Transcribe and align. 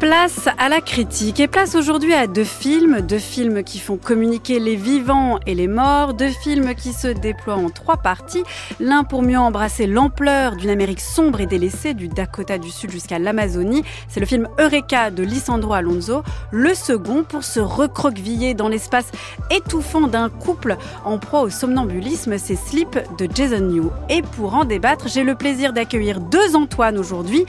Place 0.00 0.48
à 0.58 0.68
la 0.68 0.82
critique 0.82 1.40
et 1.40 1.48
place 1.48 1.74
aujourd'hui 1.74 2.12
à 2.12 2.26
deux 2.26 2.44
films, 2.44 3.00
deux 3.00 3.18
films 3.18 3.62
qui 3.64 3.78
font 3.78 3.96
communiquer 3.96 4.60
les 4.60 4.76
vivants 4.76 5.38
et 5.46 5.54
les 5.54 5.68
morts, 5.68 6.12
deux 6.12 6.28
films 6.28 6.74
qui 6.74 6.92
se 6.92 7.08
déploient 7.08 7.56
en 7.56 7.70
trois 7.70 7.96
parties, 7.96 8.42
l'un 8.78 9.04
pour 9.04 9.22
mieux 9.22 9.38
embrasser 9.38 9.86
l'ampleur 9.86 10.56
d'une 10.56 10.68
Amérique 10.68 11.00
sombre 11.00 11.40
et 11.40 11.46
délaissée 11.46 11.94
du 11.94 12.08
Dakota 12.08 12.58
du 12.58 12.70
Sud 12.70 12.90
jusqu'à 12.90 13.18
l'Amazonie, 13.18 13.84
c'est 14.08 14.20
le 14.20 14.26
film 14.26 14.48
Eureka 14.60 15.10
de 15.10 15.22
Lisandro 15.22 15.72
Alonso, 15.72 16.22
le 16.50 16.74
second 16.74 17.24
pour 17.24 17.42
se 17.42 17.60
recroqueviller 17.60 18.52
dans 18.52 18.68
l'espace 18.68 19.10
étouffant 19.50 20.08
d'un 20.08 20.28
couple 20.28 20.76
en 21.06 21.18
proie 21.18 21.40
au 21.40 21.48
somnambulisme, 21.48 22.36
c'est 22.36 22.56
Sleep 22.56 22.98
de 23.18 23.28
Jason 23.34 23.60
New. 23.60 23.90
Et 24.10 24.20
pour 24.20 24.54
en 24.54 24.66
débattre, 24.66 25.08
j'ai 25.08 25.24
le 25.24 25.36
plaisir 25.36 25.72
d'accueillir 25.72 26.20
deux 26.20 26.54
Antoine 26.54 26.98
aujourd'hui. 26.98 27.46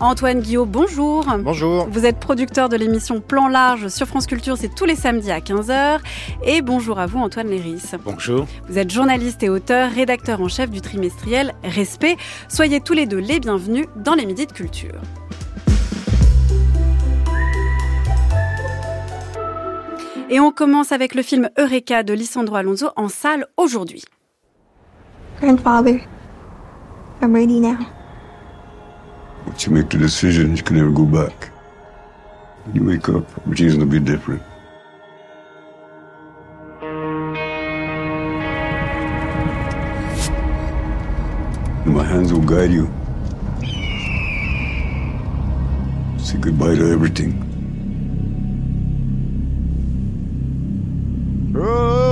Antoine 0.00 0.40
Guillaume, 0.40 0.68
bonjour. 0.68 1.24
Bonjour. 1.38 1.88
Vous 1.90 2.04
êtes 2.04 2.20
producteur 2.20 2.68
de 2.68 2.76
l'émission 2.76 3.22
Plan 3.22 3.48
Large 3.48 3.88
sur 3.88 4.06
France 4.06 4.26
Culture, 4.26 4.56
c'est 4.58 4.74
tous 4.74 4.84
les 4.84 4.94
samedis 4.94 5.30
à 5.30 5.40
15h. 5.40 6.00
Et 6.44 6.60
bonjour 6.60 6.98
à 6.98 7.06
vous 7.06 7.18
Antoine 7.18 7.48
Léris. 7.48 7.82
Bonjour. 8.04 8.46
Vous 8.68 8.78
êtes 8.78 8.90
journaliste 8.90 9.42
et 9.42 9.48
auteur, 9.48 9.90
rédacteur 9.90 10.42
en 10.42 10.48
chef 10.48 10.70
du 10.70 10.82
trimestriel 10.82 11.54
Respect. 11.64 12.16
Soyez 12.48 12.80
tous 12.80 12.92
les 12.92 13.06
deux 13.06 13.18
les 13.18 13.40
bienvenus 13.40 13.86
dans 13.96 14.14
les 14.14 14.26
Midis 14.26 14.46
de 14.46 14.52
Culture. 14.52 15.00
Et 20.28 20.40
on 20.40 20.50
commence 20.50 20.92
avec 20.92 21.14
le 21.14 21.22
film 21.22 21.48
Eureka 21.56 22.02
de 22.02 22.12
Lisandro 22.12 22.56
Alonso 22.56 22.88
en 22.96 23.08
salle 23.08 23.46
aujourd'hui. 23.56 24.04
Grandfather, 25.40 26.00
I'm 27.22 27.34
ready 27.34 27.60
now. 27.60 27.76
Once 29.46 29.64
you 29.66 29.72
make 29.72 29.88
the 29.88 29.98
decision, 29.98 30.56
you 30.56 30.62
can 30.62 30.76
never 30.76 30.90
go 30.90 31.04
back. 31.04 31.50
You 32.74 32.84
wake 32.84 33.08
up, 33.08 33.24
everything's 33.38 33.74
gonna 33.74 33.86
be 33.86 34.00
different. 34.00 34.42
My 41.86 42.04
hands 42.04 42.32
will 42.32 42.42
guide 42.42 42.72
you. 42.72 42.90
Say 46.18 46.38
goodbye 46.38 46.74
to 46.74 46.90
everything. 46.92 47.46
Tout 51.52 52.05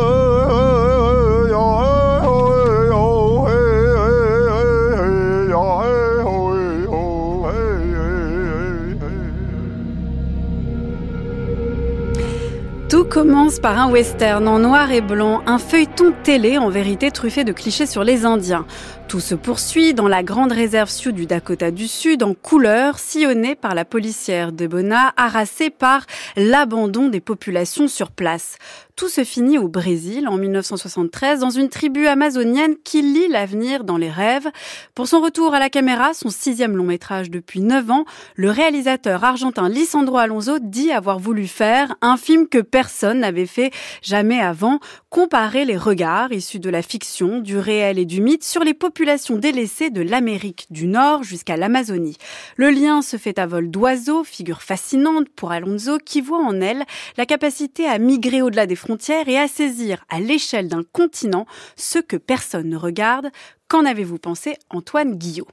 commence 13.15 13.61
par 13.61 13.79
un 13.79 13.93
western 13.93 14.49
en 14.49 14.59
noir 14.59 14.91
et 14.91 15.01
blanc, 15.01 15.45
un 15.47 15.61
feuilleton 15.61 16.13
télé 16.25 16.59
en 16.59 16.69
vérité 16.69 17.13
truffé 17.13 17.45
de 17.45 17.53
clichés 17.53 17.87
sur 17.87 18.03
les 18.03 18.25
Indiens. 18.25 18.67
Tout 19.07 19.21
se 19.21 19.37
poursuit 19.37 19.95
dans 19.95 20.09
la 20.09 20.25
grande 20.25 20.51
réserve 20.51 20.91
Sioux 20.91 21.13
du 21.13 21.25
Dakota 21.25 21.71
du 21.71 21.87
Sud 21.87 22.25
en 22.25 22.35
couleur, 22.35 22.99
sillonnée 22.99 23.55
par 23.55 23.77
la 23.77 23.85
policière 23.85 24.51
de 24.51 24.67
Bona, 24.67 25.13
harassée 25.17 25.71
par 25.71 26.07
l'abandon 26.37 27.09
des 27.09 27.21
populations 27.21 27.87
sur 27.87 28.11
place. 28.11 28.57
Tout 28.97 29.09
se 29.09 29.25
finit 29.25 29.59
au 29.59 29.67
Brésil 29.67 30.29
en 30.29 30.37
1973 30.37 31.41
dans 31.41 31.51
une 31.51 31.69
tribu 31.69 32.07
amazonienne 32.07 32.77
qui 32.85 33.03
lit 33.03 33.27
l'avenir 33.27 33.83
dans 33.83 33.97
les 33.97 34.09
rêves. 34.09 34.47
Pour 34.95 35.09
son 35.09 35.21
retour 35.21 35.53
à 35.53 35.59
la 35.59 35.69
caméra, 35.69 36.15
son 36.15 36.31
sixième 36.31 36.77
long 36.77 36.85
métrage 36.85 37.29
depuis 37.29 37.61
neuf 37.61 37.91
ans, 37.91 38.05
le 38.37 38.51
réalisateur 38.51 39.25
argentin 39.25 39.69
Lisandro 39.69 40.19
Alonso 40.19 40.61
dit 40.61 40.93
avoir 40.93 41.19
voulu 41.19 41.49
faire 41.49 41.97
un 42.03 42.17
film 42.17 42.47
que 42.47 42.61
personne 42.61 43.19
n'avait 43.19 43.47
fait 43.47 43.73
jamais 44.01 44.39
avant, 44.39 44.79
comparer 45.11 45.65
les 45.65 45.77
regards 45.77 46.31
issus 46.31 46.61
de 46.61 46.71
la 46.71 46.83
fiction, 46.83 47.41
du 47.41 47.59
réel 47.59 47.99
et 47.99 48.05
du 48.05 48.21
mythe 48.21 48.45
sur 48.45 48.63
les 48.63 48.75
populations 48.75 49.39
délaissées 49.39 49.91
de 49.91 50.03
l'Amérique 50.03 50.69
du 50.71 50.87
Nord 50.87 51.25
jusqu'à 51.25 51.57
l'Amazonie. 51.57 52.17
Le 52.57 52.71
lien 52.71 53.03
se 53.03 53.17
fait 53.17 53.41
à 53.41 53.47
vol 53.47 53.73
d'oiseaux, 53.73 54.23
figure 54.23 54.63
fascinante 54.63 55.29
pour 55.35 55.51
Alonso 55.51 55.99
qui 55.99 56.21
voit 56.21 56.39
en 56.39 56.61
elle 56.61 56.85
la 57.17 57.27
capacité 57.27 57.87
à 57.87 57.99
migrer 57.99 58.41
au-delà 58.41 58.67
des 58.67 58.84
frontières 58.85 59.29
et 59.31 59.39
à 59.39 59.49
saisir 59.49 60.05
à 60.11 60.21
l'échelle 60.21 60.69
d'un 60.69 60.83
continent 60.93 61.47
ce 61.75 61.99
que 61.99 62.17
personne 62.17 62.69
ne 62.69 62.77
regarde. 62.77 63.31
Qu'en 63.67 63.87
avez-vous 63.87 64.19
pensé, 64.19 64.57
Antoine 64.69 65.17
Guillot? 65.17 65.49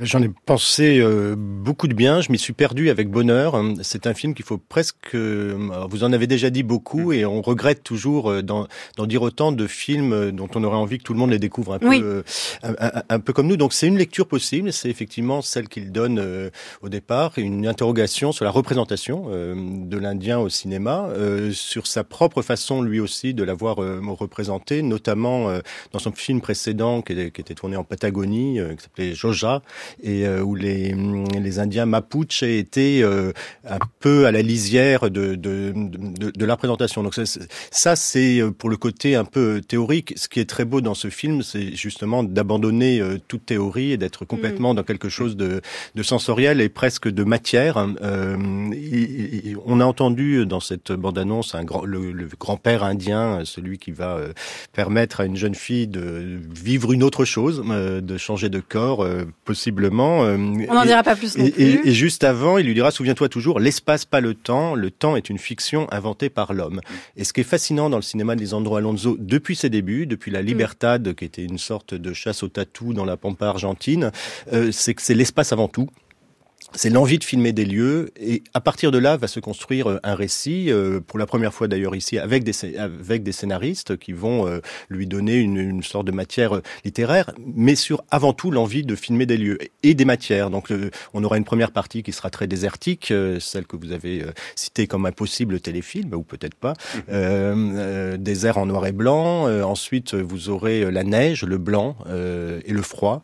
J'en 0.00 0.22
ai 0.22 0.30
pensé 0.46 1.00
euh, 1.00 1.34
beaucoup 1.36 1.86
de 1.86 1.92
bien, 1.92 2.22
je 2.22 2.32
m'y 2.32 2.38
suis 2.38 2.54
perdu 2.54 2.88
avec 2.88 3.10
bonheur. 3.10 3.62
C'est 3.82 4.06
un 4.06 4.14
film 4.14 4.32
qu'il 4.32 4.44
faut 4.46 4.56
presque... 4.56 5.14
Euh, 5.14 5.68
vous 5.90 6.02
en 6.02 6.14
avez 6.14 6.26
déjà 6.26 6.48
dit 6.48 6.62
beaucoup 6.62 7.12
et 7.12 7.26
on 7.26 7.42
regrette 7.42 7.82
toujours 7.82 8.30
euh, 8.30 8.42
d'en 8.42 8.66
dire 9.06 9.20
autant 9.20 9.52
de 9.52 9.66
films 9.66 10.30
dont 10.30 10.48
on 10.54 10.64
aurait 10.64 10.78
envie 10.78 10.96
que 10.96 11.02
tout 11.02 11.12
le 11.12 11.18
monde 11.18 11.30
les 11.30 11.38
découvre 11.38 11.74
un 11.74 11.78
peu, 11.78 12.24
un, 12.62 13.02
un, 13.06 13.20
peu 13.20 13.34
comme 13.34 13.46
nous. 13.46 13.58
Donc 13.58 13.74
c'est 13.74 13.86
une 13.86 13.98
lecture 13.98 14.26
possible, 14.26 14.72
c'est 14.72 14.88
effectivement 14.88 15.42
celle 15.42 15.68
qu'il 15.68 15.92
donne 15.92 16.50
au 16.80 16.88
départ, 16.88 17.32
une 17.36 17.66
interrogation 17.66 18.32
sur 18.32 18.46
la 18.46 18.50
représentation 18.50 19.26
de 19.28 19.98
l'Indien 19.98 20.38
au 20.38 20.48
cinéma, 20.48 21.08
sur 21.52 21.86
sa 21.86 22.02
propre 22.02 22.40
façon 22.40 22.80
lui 22.80 22.98
aussi 22.98 23.34
de 23.34 23.44
l'avoir 23.44 23.76
représenté, 23.76 24.80
notamment 24.80 25.52
dans 25.92 25.98
son 25.98 26.12
film 26.12 26.40
précédent 26.40 27.02
qui, 27.02 27.14
qui 27.30 27.40
était 27.40 27.54
tourné 27.54 27.76
en 27.76 27.84
Patagonie, 27.84 28.58
qui 28.76 28.82
s'appelait 28.82 29.14
Joja, 29.14 29.62
et 30.02 30.26
euh, 30.26 30.42
où 30.42 30.54
les, 30.54 30.94
les 31.40 31.58
Indiens 31.58 31.86
Mapuche 31.86 32.42
étaient 32.42 33.00
euh, 33.02 33.32
un 33.68 33.78
peu 34.00 34.26
à 34.26 34.32
la 34.32 34.42
lisière 34.42 35.10
de, 35.10 35.34
de, 35.34 35.72
de, 35.74 36.30
de 36.30 36.44
la 36.44 36.56
présentation. 36.56 37.02
Donc 37.02 37.14
ça, 37.14 37.96
c'est 37.96 38.40
euh, 38.40 38.50
pour 38.50 38.70
le 38.70 38.76
côté 38.76 39.14
un 39.14 39.24
peu 39.24 39.60
théorique. 39.66 40.12
Ce 40.16 40.28
qui 40.28 40.40
est 40.40 40.48
très 40.48 40.64
beau 40.64 40.80
dans 40.80 40.94
ce 40.94 41.08
film, 41.08 41.42
c'est 41.42 41.74
justement 41.74 42.22
d'abandonner 42.22 43.02
toute 43.28 43.46
théorie 43.46 43.92
et 43.92 43.96
d'être 43.96 44.24
complètement 44.24 44.72
mm. 44.72 44.76
dans 44.76 44.82
quelque 44.82 45.08
chose 45.08 45.36
de, 45.36 45.60
de 45.94 46.02
sensoriel 46.02 46.60
et 46.60 46.68
presque 46.68 47.08
de 47.08 47.24
matière. 47.24 47.78
Euh, 48.02 48.36
on 49.64 49.80
a 49.80 49.84
entendu 49.84 50.46
dans 50.46 50.60
cette 50.60 50.92
bande-annonce 50.92 51.54
un 51.54 51.64
grand, 51.64 51.84
le, 51.84 52.12
le 52.12 52.28
grand-père 52.38 52.84
indien, 52.84 53.40
celui 53.44 53.78
qui 53.78 53.92
va 53.92 54.20
permettre 54.72 55.20
à 55.20 55.24
une 55.24 55.36
jeune 55.36 55.54
fille 55.54 55.86
de 55.86 56.38
vivre 56.54 56.92
une 56.92 57.02
autre 57.02 57.24
chose, 57.24 57.62
de 57.62 58.16
changer 58.18 58.48
de 58.48 58.60
corps, 58.60 59.06
possible 59.44 59.71
euh, 59.80 60.36
On 60.68 60.74
n'en 60.74 60.84
dira 60.84 61.02
pas 61.02 61.16
plus 61.16 61.36
non 61.36 61.48
plus. 61.48 61.80
Et, 61.86 61.92
juste 61.92 62.24
avant, 62.24 62.58
il 62.58 62.66
lui 62.66 62.74
dira, 62.74 62.90
souviens-toi 62.90 63.28
toujours, 63.28 63.60
l'espace, 63.60 64.04
pas 64.04 64.20
le 64.20 64.34
temps. 64.34 64.74
Le 64.74 64.90
temps 64.90 65.16
est 65.16 65.30
une 65.30 65.38
fiction 65.38 65.86
inventée 65.92 66.30
par 66.30 66.52
l'homme. 66.52 66.80
Et 67.16 67.24
ce 67.24 67.32
qui 67.32 67.40
est 67.40 67.44
fascinant 67.44 67.90
dans 67.90 67.96
le 67.96 68.02
cinéma 68.02 68.34
de 68.34 68.40
Lisandro 68.40 68.76
Alonso, 68.76 69.16
depuis 69.18 69.56
ses 69.56 69.70
débuts, 69.70 70.06
depuis 70.06 70.30
La 70.30 70.42
Libertad, 70.42 71.14
qui 71.14 71.24
était 71.24 71.44
une 71.44 71.58
sorte 71.58 71.94
de 71.94 72.12
chasse 72.12 72.42
au 72.42 72.48
tatou 72.48 72.92
dans 72.92 73.04
la 73.04 73.16
pampa 73.16 73.46
argentine, 73.46 74.10
euh, 74.52 74.70
c'est 74.72 74.94
que 74.94 75.02
c'est 75.02 75.14
l'espace 75.14 75.52
avant 75.52 75.68
tout 75.68 75.88
c'est 76.74 76.90
l'envie 76.90 77.18
de 77.18 77.24
filmer 77.24 77.52
des 77.52 77.64
lieux 77.64 78.10
et 78.18 78.42
à 78.54 78.60
partir 78.60 78.90
de 78.90 78.98
là 78.98 79.16
va 79.16 79.26
se 79.26 79.40
construire 79.40 79.90
euh, 79.90 80.00
un 80.02 80.14
récit 80.14 80.70
euh, 80.70 81.00
pour 81.00 81.18
la 81.18 81.26
première 81.26 81.52
fois 81.52 81.68
d'ailleurs 81.68 81.94
ici 81.94 82.18
avec 82.18 82.44
des 82.44 82.76
avec 82.76 83.22
des 83.22 83.32
scénaristes 83.32 83.96
qui 83.96 84.12
vont 84.12 84.46
euh, 84.46 84.60
lui 84.88 85.06
donner 85.06 85.36
une, 85.36 85.56
une, 85.56 85.82
sorte 85.82 86.06
de 86.06 86.12
matière 86.12 86.60
littéraire 86.84 87.32
mais 87.38 87.74
sur 87.74 88.04
avant 88.10 88.32
tout 88.32 88.50
l'envie 88.50 88.84
de 88.84 88.94
filmer 88.94 89.26
des 89.26 89.36
lieux 89.36 89.58
et 89.82 89.94
des 89.94 90.04
matières. 90.04 90.50
Donc 90.50 90.72
on 91.12 91.24
aura 91.24 91.36
une 91.36 91.44
première 91.44 91.72
partie 91.72 92.02
qui 92.02 92.12
sera 92.12 92.30
très 92.30 92.46
désertique 92.46 93.12
celle 93.40 93.66
que 93.66 93.76
vous 93.76 93.92
avez 93.92 94.24
citée 94.54 94.86
comme 94.86 95.06
un 95.06 95.12
possible 95.12 95.60
téléfilm 95.60 96.14
ou 96.14 96.22
peut-être 96.22 96.54
pas 96.54 96.74
euh, 97.10 98.16
désert 98.16 98.58
en 98.58 98.66
noir 98.66 98.86
et 98.86 98.92
blanc 98.92 99.44
ensuite 99.62 100.14
vous 100.14 100.48
aurez 100.50 100.90
la 100.90 101.04
neige 101.04 101.44
le 101.44 101.58
blanc 101.58 101.96
et 102.08 102.72
le 102.72 102.82
froid 102.82 103.22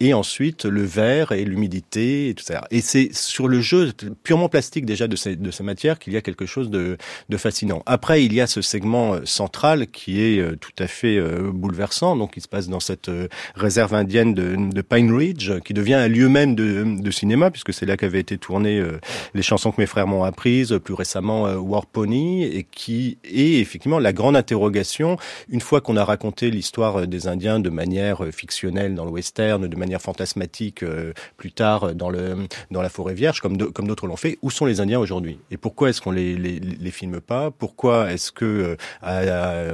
et 0.00 0.14
ensuite 0.14 0.64
le 0.64 0.82
verre 0.82 1.32
et 1.32 1.44
l'humidité 1.44 2.30
et 2.30 2.34
tout 2.34 2.44
ça. 2.44 2.64
Et 2.70 2.80
c'est 2.80 3.14
sur 3.14 3.48
le 3.48 3.60
jeu 3.60 3.92
purement 4.22 4.48
plastique 4.48 4.86
déjà 4.86 5.06
de 5.06 5.16
ces, 5.16 5.36
de 5.36 5.50
ces 5.50 5.62
matières 5.62 5.98
qu'il 5.98 6.12
y 6.12 6.16
a 6.16 6.22
quelque 6.22 6.46
chose 6.46 6.70
de, 6.70 6.96
de 7.28 7.36
fascinant. 7.36 7.82
Après, 7.86 8.24
il 8.24 8.32
y 8.32 8.40
a 8.40 8.46
ce 8.46 8.62
segment 8.62 9.14
euh, 9.14 9.20
central 9.24 9.86
qui 9.88 10.22
est 10.22 10.38
euh, 10.38 10.56
tout 10.56 10.72
à 10.78 10.86
fait 10.86 11.16
euh, 11.16 11.50
bouleversant, 11.52 12.16
donc 12.16 12.32
il 12.36 12.42
se 12.42 12.48
passe 12.48 12.68
dans 12.68 12.80
cette 12.80 13.10
réserve 13.54 13.94
indienne 13.94 14.34
de, 14.34 14.56
de 14.56 14.82
Pine 14.82 15.12
Ridge, 15.12 15.52
qui 15.64 15.74
devient 15.74 15.94
un 15.94 16.08
lieu 16.08 16.28
même 16.28 16.54
de, 16.54 16.84
de 17.00 17.10
cinéma, 17.10 17.50
puisque 17.50 17.72
c'est 17.72 17.86
là 17.86 17.96
qu'avaient 17.96 18.20
été 18.20 18.38
tournées 18.38 18.82
les 19.34 19.42
chansons 19.42 19.72
que 19.72 19.80
mes 19.80 19.86
frères 19.86 20.06
m'ont 20.06 20.24
apprises, 20.24 20.78
plus 20.82 20.94
récemment 20.94 21.44
War 21.54 21.86
Pony, 21.86 22.44
et 22.44 22.64
qui 22.70 23.18
est 23.24 23.60
effectivement 23.60 23.98
la 23.98 24.12
grande 24.12 24.36
interrogation, 24.36 25.16
une 25.48 25.60
fois 25.60 25.80
qu'on 25.80 25.96
a 25.96 26.04
raconté 26.04 26.50
l'histoire 26.50 27.06
des 27.06 27.26
Indiens 27.26 27.60
de 27.60 27.70
manière 27.70 28.24
fictionnelle 28.32 28.94
dans 28.94 29.04
le 29.04 29.10
western, 29.10 29.66
de 29.66 29.76
manière 29.76 29.89
manière 29.90 30.02
fantasmatique 30.02 30.84
plus 31.36 31.52
tard 31.52 31.94
dans 31.94 32.10
le 32.10 32.46
dans 32.70 32.80
la 32.80 32.88
forêt 32.88 33.14
vierge, 33.14 33.40
comme 33.40 33.56
comme 33.72 33.88
d'autres 33.88 34.06
l'ont 34.06 34.16
fait. 34.16 34.38
Où 34.42 34.50
sont 34.50 34.66
les 34.66 34.80
Indiens 34.80 35.00
aujourd'hui? 35.00 35.38
Et 35.50 35.56
pourquoi 35.56 35.90
est-ce 35.90 36.00
qu'on 36.00 36.12
les, 36.12 36.36
les 36.36 36.60
les 36.60 36.90
filme 36.90 37.20
pas? 37.20 37.50
Pourquoi 37.50 38.12
est-ce 38.12 38.30
que 38.30 38.76
à, 39.02 39.64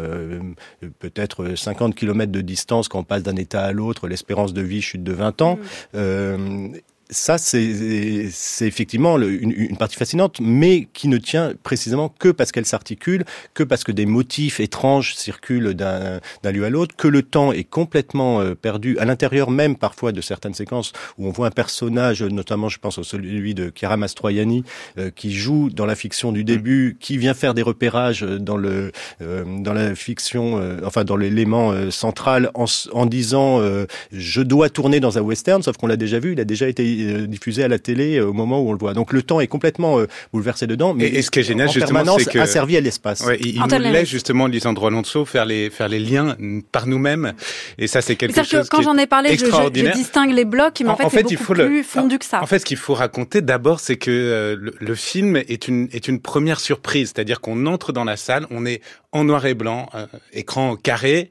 peut-être 0.99 1.55
50 1.55 1.95
km 1.95 2.33
de 2.33 2.41
distance, 2.41 2.89
quand 2.89 3.01
on 3.01 3.05
passe 3.05 3.23
d'un 3.23 3.37
état 3.37 3.63
à 3.63 3.73
l'autre, 3.73 4.09
l'espérance 4.09 4.55
de 4.55 4.63
vie 4.63 4.81
chute 4.81 5.05
de 5.05 5.13
20 5.13 5.43
ans? 5.43 5.59
Mmh 5.93 6.77
ça, 7.11 7.38
c'est 7.38 7.61
effectivement 8.62 9.19
une, 9.19 9.53
une, 9.53 9.76
partie 9.76 9.97
fascinante, 9.97 10.38
mais 10.41 10.88
qui 10.93 11.06
ne 11.08 11.19
tient 11.19 11.53
précisément 11.62 12.08
que 12.08 12.31
parce 12.31 12.50
qu'elle 12.50 12.67
s'articule, 12.67 13.25
que 13.55 13.62
parce 13.62 13.85
que 13.85 13.93
des 13.93 14.06
motifs 14.06 14.58
étranges 14.58 15.14
circulent 15.14 15.75
d'un 15.75 16.20
lieu 16.53 16.64
à 16.64 16.70
l'autre, 16.70 16.97
que 16.97 17.06
le 17.06 17.23
temps 17.23 17.53
est 17.53 17.64
complètement 17.64 18.41
euh, 18.41 18.55
perdu 18.55 18.99
à 18.99 19.05
l'intérieur 19.05 19.50
même 19.50 19.76
parfois 19.76 20.11
de 20.11 20.20
certaines 20.20 20.55
séquences 20.55 20.93
où 21.19 21.29
on 21.29 21.31
voit 21.31 21.47
un 21.47 21.50
personnage, 21.50 22.23
notamment 22.23 22.69
je 22.69 22.79
pense 22.79 22.99
au 22.99 23.05
celui 23.05 23.55
de 23.55 23.73
Chiara 23.75 23.97
Mastroianni, 23.97 24.64
euh, 24.99 25.11
qui 25.14 25.32
joue 25.32 25.70
dans 25.70 25.87
la 25.87 25.94
fiction 25.94 26.32
du 26.32 26.43
début, 26.43 26.97
qui 26.99 27.19
vient 27.19 27.35
faire 27.35 27.55
des 27.55 27.62
repérages 27.62 28.23
dans 28.23 28.56
le 28.56 28.91
euh, 29.23 29.44
dans 29.61 29.73
la 29.73 29.94
fiction, 29.94 30.61
enfin 30.85 31.05
dans 31.05 31.17
l'élément 31.17 31.91
central, 31.91 32.50
en, 32.55 32.64
en 32.93 33.06
disant 33.06 33.61
je 34.12 34.43
dois 34.43 34.70
tourner 34.70 35.00
dans 35.00 35.19
un 35.19 35.20
western, 35.20 35.62
sauf 35.62 35.76
qu'on 35.76 35.87
l'a 35.87 35.97
déjà 35.97 36.19
vu, 36.19 36.32
il 36.32 36.41
a 36.41 36.44
déjà 36.44 36.69
été 36.69 36.95
diffusé 37.26 37.64
à 37.64 37.69
la 37.69 37.78
télé 37.78 38.16
euh, 38.16 38.28
au 38.28 38.32
moment 38.32 38.60
où 38.60 38.69
on 38.69 38.72
le 38.72 38.78
voit. 38.78 38.94
Donc 38.94 39.12
le 39.12 39.22
temps 39.22 39.40
est 39.40 39.46
complètement 39.46 39.98
euh, 39.98 40.06
bouleversé 40.32 40.66
dedans. 40.66 40.94
Mais 40.94 41.06
et, 41.06 41.22
ce 41.22 41.31
qui 41.31 41.40
est 41.40 41.43
génial, 41.43 41.69
en 41.69 41.72
justement, 41.72 42.19
c'est 42.19 42.31
que 42.31 42.38
asservi 42.38 42.76
à 42.76 42.81
l'espace. 42.81 43.22
Ouais, 43.22 43.38
il, 43.40 43.60
nous 43.60 43.78
laisse 43.78 44.08
justement 44.08 44.46
Lisandro 44.46 44.87
Alonso 44.87 45.25
faire 45.25 45.44
les 45.44 45.70
faire 45.70 45.88
les 45.88 45.98
liens 45.98 46.37
par 46.72 46.87
nous-mêmes. 46.87 47.32
Et 47.78 47.87
ça, 47.87 48.00
c'est 48.00 48.16
quelque 48.16 48.43
chose. 48.44 48.69
Que 48.69 48.76
quand 48.76 48.82
j'en 48.82 48.96
ai 48.96 49.06
parlé, 49.06 49.37
je, 49.37 49.46
je, 49.46 49.93
distingue 49.93 50.32
les 50.32 50.44
blocs, 50.44 50.81
mais 50.81 50.90
en, 50.90 50.96
fait, 50.96 51.08
c'est 51.10 51.22
beaucoup 51.22 51.54
plus 51.54 51.84
fondu 51.84 52.19
que 52.19 52.25
ça. 52.25 52.43
En 52.43 52.46
fait, 52.46 52.58
ce 52.58 52.64
qu'il 52.64 52.76
faut 52.76 52.94
raconter 52.94 53.40
d'abord, 53.40 53.81
c'est 53.81 53.96
que 53.96 54.56
le, 54.58 54.75
le, 54.78 54.94
film 54.94 55.37
est 55.37 55.69
une 55.69 55.88
est 55.93 56.08
une 56.08 56.20
première 56.20 56.60
surprise, 56.60 57.12
c'est-à-dire 57.14 57.40
qu'on 57.40 57.66
entre 57.66 57.93
dans 57.93 58.04
la 58.04 58.16
salle, 58.16 58.46
on 58.50 58.66
est 58.66 58.81
en 59.12 59.25
noir 59.25 59.46
et 59.46 59.54
blanc, 59.54 59.88
écran 60.32 60.76
carré, 60.76 61.31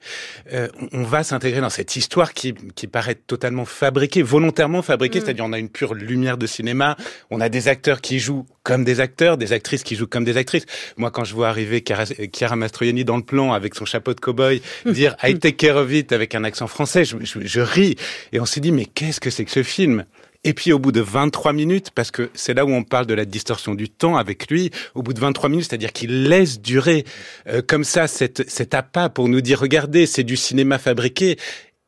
on 0.91 1.03
va 1.03 1.23
s'intégrer 1.23 1.61
dans 1.61 1.69
cette 1.69 1.95
histoire 1.95 2.33
qui 2.33 2.53
qui 2.75 2.87
paraît 2.87 3.15
totalement 3.15 3.65
fabriquée, 3.65 4.21
volontairement 4.21 4.81
fabriquée, 4.81 5.19
mm. 5.19 5.23
c'est-à-dire 5.23 5.45
on 5.45 5.53
a 5.55 5.59
une 5.59 5.69
pure 5.69 5.93
lumière 5.93 6.37
de 6.37 6.47
cinéma. 6.47 6.95
On 7.31 7.41
a 7.41 7.49
des 7.49 7.67
acteurs 7.67 8.01
qui 8.01 8.19
jouent 8.19 8.45
comme 8.63 8.83
des 8.83 8.99
acteurs, 8.99 9.37
des 9.37 9.53
actrices 9.53 9.83
qui 9.83 9.95
jouent 9.95 10.07
comme 10.07 10.23
des 10.23 10.37
actrices. 10.37 10.65
Moi, 10.97 11.11
quand 11.11 11.23
je 11.23 11.33
vois 11.33 11.49
arriver 11.49 11.83
Chiara 11.83 12.55
Mastroianni 12.55 13.03
dans 13.05 13.17
le 13.17 13.23
plan 13.23 13.53
avec 13.53 13.75
son 13.75 13.85
chapeau 13.85 14.13
de 14.13 14.19
cow-boy, 14.19 14.61
dire 14.85 15.15
I 15.23 15.37
take 15.39 15.55
care 15.55 15.77
of 15.77 15.91
it 15.91 16.11
avec 16.11 16.35
un 16.35 16.43
accent 16.43 16.67
français, 16.67 17.05
je, 17.05 17.17
je 17.23 17.61
ris. 17.61 17.95
Et 18.31 18.39
on 18.39 18.45
s'est 18.45 18.61
dit, 18.61 18.71
mais 18.71 18.85
qu'est-ce 18.85 19.19
que 19.19 19.29
c'est 19.29 19.45
que 19.45 19.51
ce 19.51 19.63
film? 19.63 20.05
Et 20.45 20.53
puis 20.53 20.71
au 20.71 20.77
bout 20.79 20.91
de 20.91 21.01
23 21.01 21.53
minutes, 21.53 21.89
parce 21.89 22.11
que 22.11 22.29
c'est 22.35 22.53
là 22.53 22.65
où 22.65 22.69
on 22.69 22.83
parle 22.83 23.07
de 23.07 23.15
la 23.15 23.25
distorsion 23.25 23.73
du 23.73 23.89
temps 23.89 24.15
avec 24.15 24.49
lui, 24.51 24.69
au 24.93 25.01
bout 25.01 25.13
de 25.13 25.19
23 25.19 25.49
minutes, 25.49 25.65
c'est-à-dire 25.69 25.91
qu'il 25.91 26.29
laisse 26.29 26.61
durer 26.61 27.03
euh, 27.47 27.63
comme 27.67 27.83
ça 27.83 28.07
cet, 28.07 28.47
cet 28.47 28.75
appât 28.75 29.09
pour 29.09 29.27
nous 29.27 29.41
dire, 29.41 29.59
regardez, 29.59 30.05
c'est 30.05 30.23
du 30.23 30.37
cinéma 30.37 30.77
fabriqué. 30.77 31.37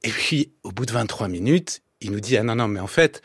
Et 0.04 0.10
puis 0.10 0.54
au 0.64 0.72
bout 0.72 0.88
de 0.88 0.92
23 0.92 1.28
minutes, 1.28 1.82
il 2.02 2.12
nous 2.12 2.20
dit, 2.20 2.36
ah 2.36 2.44
non, 2.44 2.56
non, 2.56 2.68
mais 2.68 2.80
en 2.80 2.88
fait, 2.88 3.22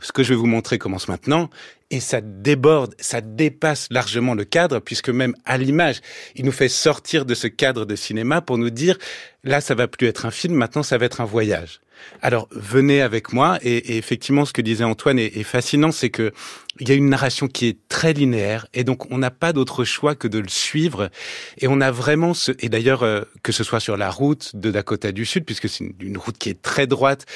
ce 0.00 0.12
que 0.12 0.22
je 0.22 0.30
vais 0.30 0.34
vous 0.38 0.46
montrer 0.46 0.78
commence 0.78 1.08
maintenant, 1.08 1.50
et 1.90 2.00
ça 2.00 2.20
déborde, 2.20 2.94
ça 2.98 3.20
dépasse 3.20 3.86
largement 3.90 4.34
le 4.34 4.44
cadre, 4.44 4.80
puisque 4.80 5.10
même 5.10 5.34
à 5.44 5.58
l'image, 5.58 6.00
il 6.34 6.44
nous 6.44 6.52
fait 6.52 6.68
sortir 6.68 7.24
de 7.24 7.34
ce 7.34 7.46
cadre 7.46 7.84
de 7.84 7.96
cinéma 7.96 8.40
pour 8.40 8.58
nous 8.58 8.70
dire, 8.70 8.98
là, 9.44 9.60
ça 9.60 9.74
va 9.74 9.86
plus 9.86 10.06
être 10.06 10.26
un 10.26 10.30
film, 10.30 10.54
maintenant, 10.54 10.82
ça 10.82 10.98
va 10.98 11.06
être 11.06 11.20
un 11.20 11.26
voyage. 11.26 11.80
Alors, 12.22 12.48
venez 12.50 13.02
avec 13.02 13.32
moi, 13.32 13.58
et, 13.62 13.96
effectivement, 13.96 14.44
ce 14.44 14.52
que 14.52 14.62
disait 14.62 14.84
Antoine 14.84 15.18
est, 15.18 15.42
fascinant, 15.42 15.92
c'est 15.92 16.10
que 16.10 16.32
il 16.80 16.88
y 16.88 16.92
a 16.92 16.94
une 16.94 17.08
narration 17.08 17.46
qui 17.46 17.68
est 17.68 17.78
très 17.88 18.12
linéaire, 18.12 18.66
et 18.74 18.82
donc 18.82 19.10
on 19.12 19.18
n'a 19.18 19.30
pas 19.30 19.52
d'autre 19.52 19.84
choix 19.84 20.16
que 20.16 20.26
de 20.26 20.38
le 20.40 20.48
suivre, 20.48 21.10
et 21.58 21.68
on 21.68 21.80
a 21.80 21.90
vraiment 21.92 22.34
ce, 22.34 22.50
et 22.58 22.68
d'ailleurs, 22.68 23.04
euh, 23.04 23.22
que 23.42 23.52
ce 23.52 23.62
soit 23.62 23.78
sur 23.78 23.96
la 23.96 24.10
route 24.10 24.56
de 24.56 24.70
Dakota 24.70 25.12
du 25.12 25.24
Sud, 25.24 25.44
puisque 25.44 25.68
c'est 25.68 25.84
une, 26.00 26.18
route 26.18 26.36
qui 26.36 26.48
est 26.48 26.60
très 26.60 26.86
droite, 26.86 27.26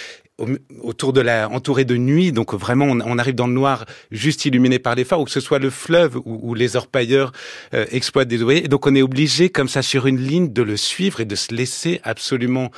autour 0.82 1.12
de 1.12 1.20
la, 1.20 1.48
entouré 1.50 1.84
de 1.84 1.96
nuit, 1.96 2.30
donc 2.30 2.54
vraiment 2.54 2.86
on, 2.86 3.18
arrive 3.18 3.34
dans 3.34 3.48
le 3.48 3.52
noir, 3.52 3.86
juste 4.10 4.44
illuminé 4.44 4.78
par 4.78 4.94
les 4.94 5.04
phares, 5.04 5.20
ou 5.20 5.24
que 5.24 5.30
ce 5.30 5.40
soit 5.40 5.58
le 5.58 5.70
fleuve 5.70 6.16
où, 6.24 6.54
les 6.54 6.76
orpailleurs 6.76 7.32
euh, 7.74 7.86
exploitent 7.90 8.28
des 8.28 8.42
ouvriers. 8.42 8.64
Et 8.64 8.68
donc 8.68 8.86
on 8.86 8.94
est 8.94 9.02
obligé, 9.02 9.50
comme 9.50 9.68
ça, 9.68 9.82
sur 9.82 10.06
une 10.06 10.20
ligne, 10.20 10.52
de 10.52 10.62
le 10.62 10.76
suivre 10.76 11.20
et 11.20 11.24
de 11.24 11.34
se 11.34 11.52
laisser 11.52 12.00
absolument 12.04 12.70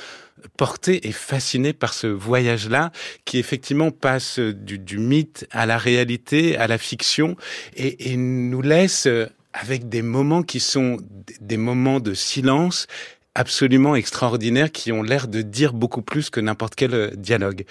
porter 0.57 1.07
et 1.07 1.11
fasciné 1.11 1.73
par 1.73 1.93
ce 1.93 2.07
voyage-là, 2.07 2.91
qui 3.25 3.37
effectivement 3.37 3.91
passe 3.91 4.39
du, 4.39 4.97
mythe 4.97 5.47
à 5.51 5.65
la 5.65 5.77
réalité, 5.77 6.57
à 6.57 6.67
la 6.67 6.77
fiction, 6.77 7.35
et, 7.75 8.11
et 8.11 8.17
nous 8.17 8.61
laisse 8.61 9.07
euh, 9.07 9.27
avec 9.53 9.89
des 9.89 10.01
moments 10.01 10.43
qui 10.43 10.59
sont 10.59 10.97
des 11.41 11.57
moments 11.57 11.99
de 11.99 12.13
silence 12.13 12.87
absolument 13.33 13.95
extraordinaires 13.95 14.71
qui 14.71 14.91
ont 14.91 15.03
l'air 15.03 15.27
de 15.27 15.41
dire 15.41 15.73
beaucoup 15.73 16.01
plus 16.01 16.29
que 16.29 16.41
n'importe 16.41 16.75
quel 16.75 16.93
euh, 16.93 17.09
dialogue. 17.15 17.63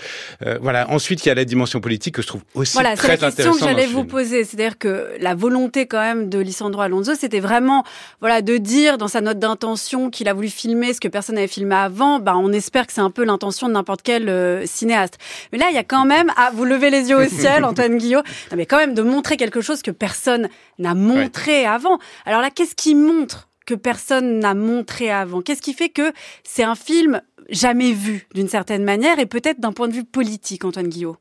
Euh, 0.47 0.59
voilà. 0.62 0.89
Ensuite, 0.91 1.25
il 1.25 1.29
y 1.29 1.33
a 1.33 1.35
la 1.35 1.45
dimension 1.45 1.81
politique 1.81 2.15
que 2.15 2.23
je 2.23 2.27
trouve 2.27 2.43
aussi 2.55 2.73
voilà, 2.73 2.97
très 2.97 3.12
intéressante. 3.12 3.37
Voilà, 3.37 3.37
c'est 3.37 3.43
la 3.43 3.51
question 3.51 3.67
que 3.67 3.73
j'allais 3.73 3.93
vous 3.93 4.05
poser. 4.05 4.45
C'est-à-dire 4.45 4.79
que 4.79 5.11
la 5.21 5.35
volonté 5.35 5.87
quand 5.87 6.01
même 6.01 6.31
de 6.31 6.39
Lisandro 6.39 6.81
Alonso, 6.81 7.15
c'était 7.15 7.41
vraiment 7.41 7.85
voilà 8.21 8.41
de 8.41 8.57
dire 8.57 8.97
dans 8.97 9.09
sa 9.09 9.21
note 9.21 9.39
d'intention 9.39 10.09
qu'il 10.09 10.29
a 10.29 10.33
voulu 10.33 10.49
filmer 10.49 10.95
ce 10.95 11.01
que 11.01 11.09
personne 11.09 11.35
n'avait 11.35 11.47
filmé 11.47 11.75
avant. 11.75 12.21
Bah, 12.21 12.37
on 12.37 12.53
espère 12.53 12.87
que 12.87 12.95
c'est 12.95 13.03
un 13.03 13.11
peu 13.11 13.25
l'intention 13.25 13.69
de 13.69 13.75
n'importe 13.75 14.01
quel 14.03 14.31
euh, 14.31 14.65
cinéaste. 14.65 15.19
Mais 15.53 15.59
là, 15.59 15.67
il 15.71 15.75
y 15.75 15.79
a 15.79 15.85
quand 15.85 16.06
même, 16.06 16.33
à 16.37 16.51
vous 16.53 16.65
levez 16.65 16.89
les 16.89 17.11
yeux 17.11 17.19
au 17.19 17.29
ciel, 17.29 17.65
Antoine 17.65 17.99
Guillot, 17.99 18.23
mais 18.56 18.65
quand 18.65 18.79
même 18.79 18.95
de 18.95 19.03
montrer 19.03 19.37
quelque 19.37 19.61
chose 19.61 19.83
que 19.83 19.91
personne 19.91 20.49
n'a 20.79 20.95
montré 20.95 21.67
avant. 21.67 21.99
Alors 22.25 22.41
là, 22.41 22.49
qu'est-ce 22.51 22.75
qui 22.75 22.95
montre 22.95 23.50
que 23.70 23.76
personne 23.76 24.40
n'a 24.40 24.55
montré 24.55 25.11
avant. 25.11 25.43
Qu'est-ce 25.43 25.62
qui 25.62 25.75
fait 25.75 25.90
que 25.90 26.12
c'est 26.43 26.64
un 26.64 26.75
film 26.75 27.22
jamais 27.50 27.93
vu 27.93 28.26
d'une 28.34 28.49
certaine 28.49 28.82
manière 28.82 29.20
et 29.20 29.26
peut-être 29.26 29.61
d'un 29.61 29.70
point 29.70 29.87
de 29.87 29.93
vue 29.93 30.02
politique, 30.02 30.64
Antoine 30.64 30.88
Guillot? 30.88 31.17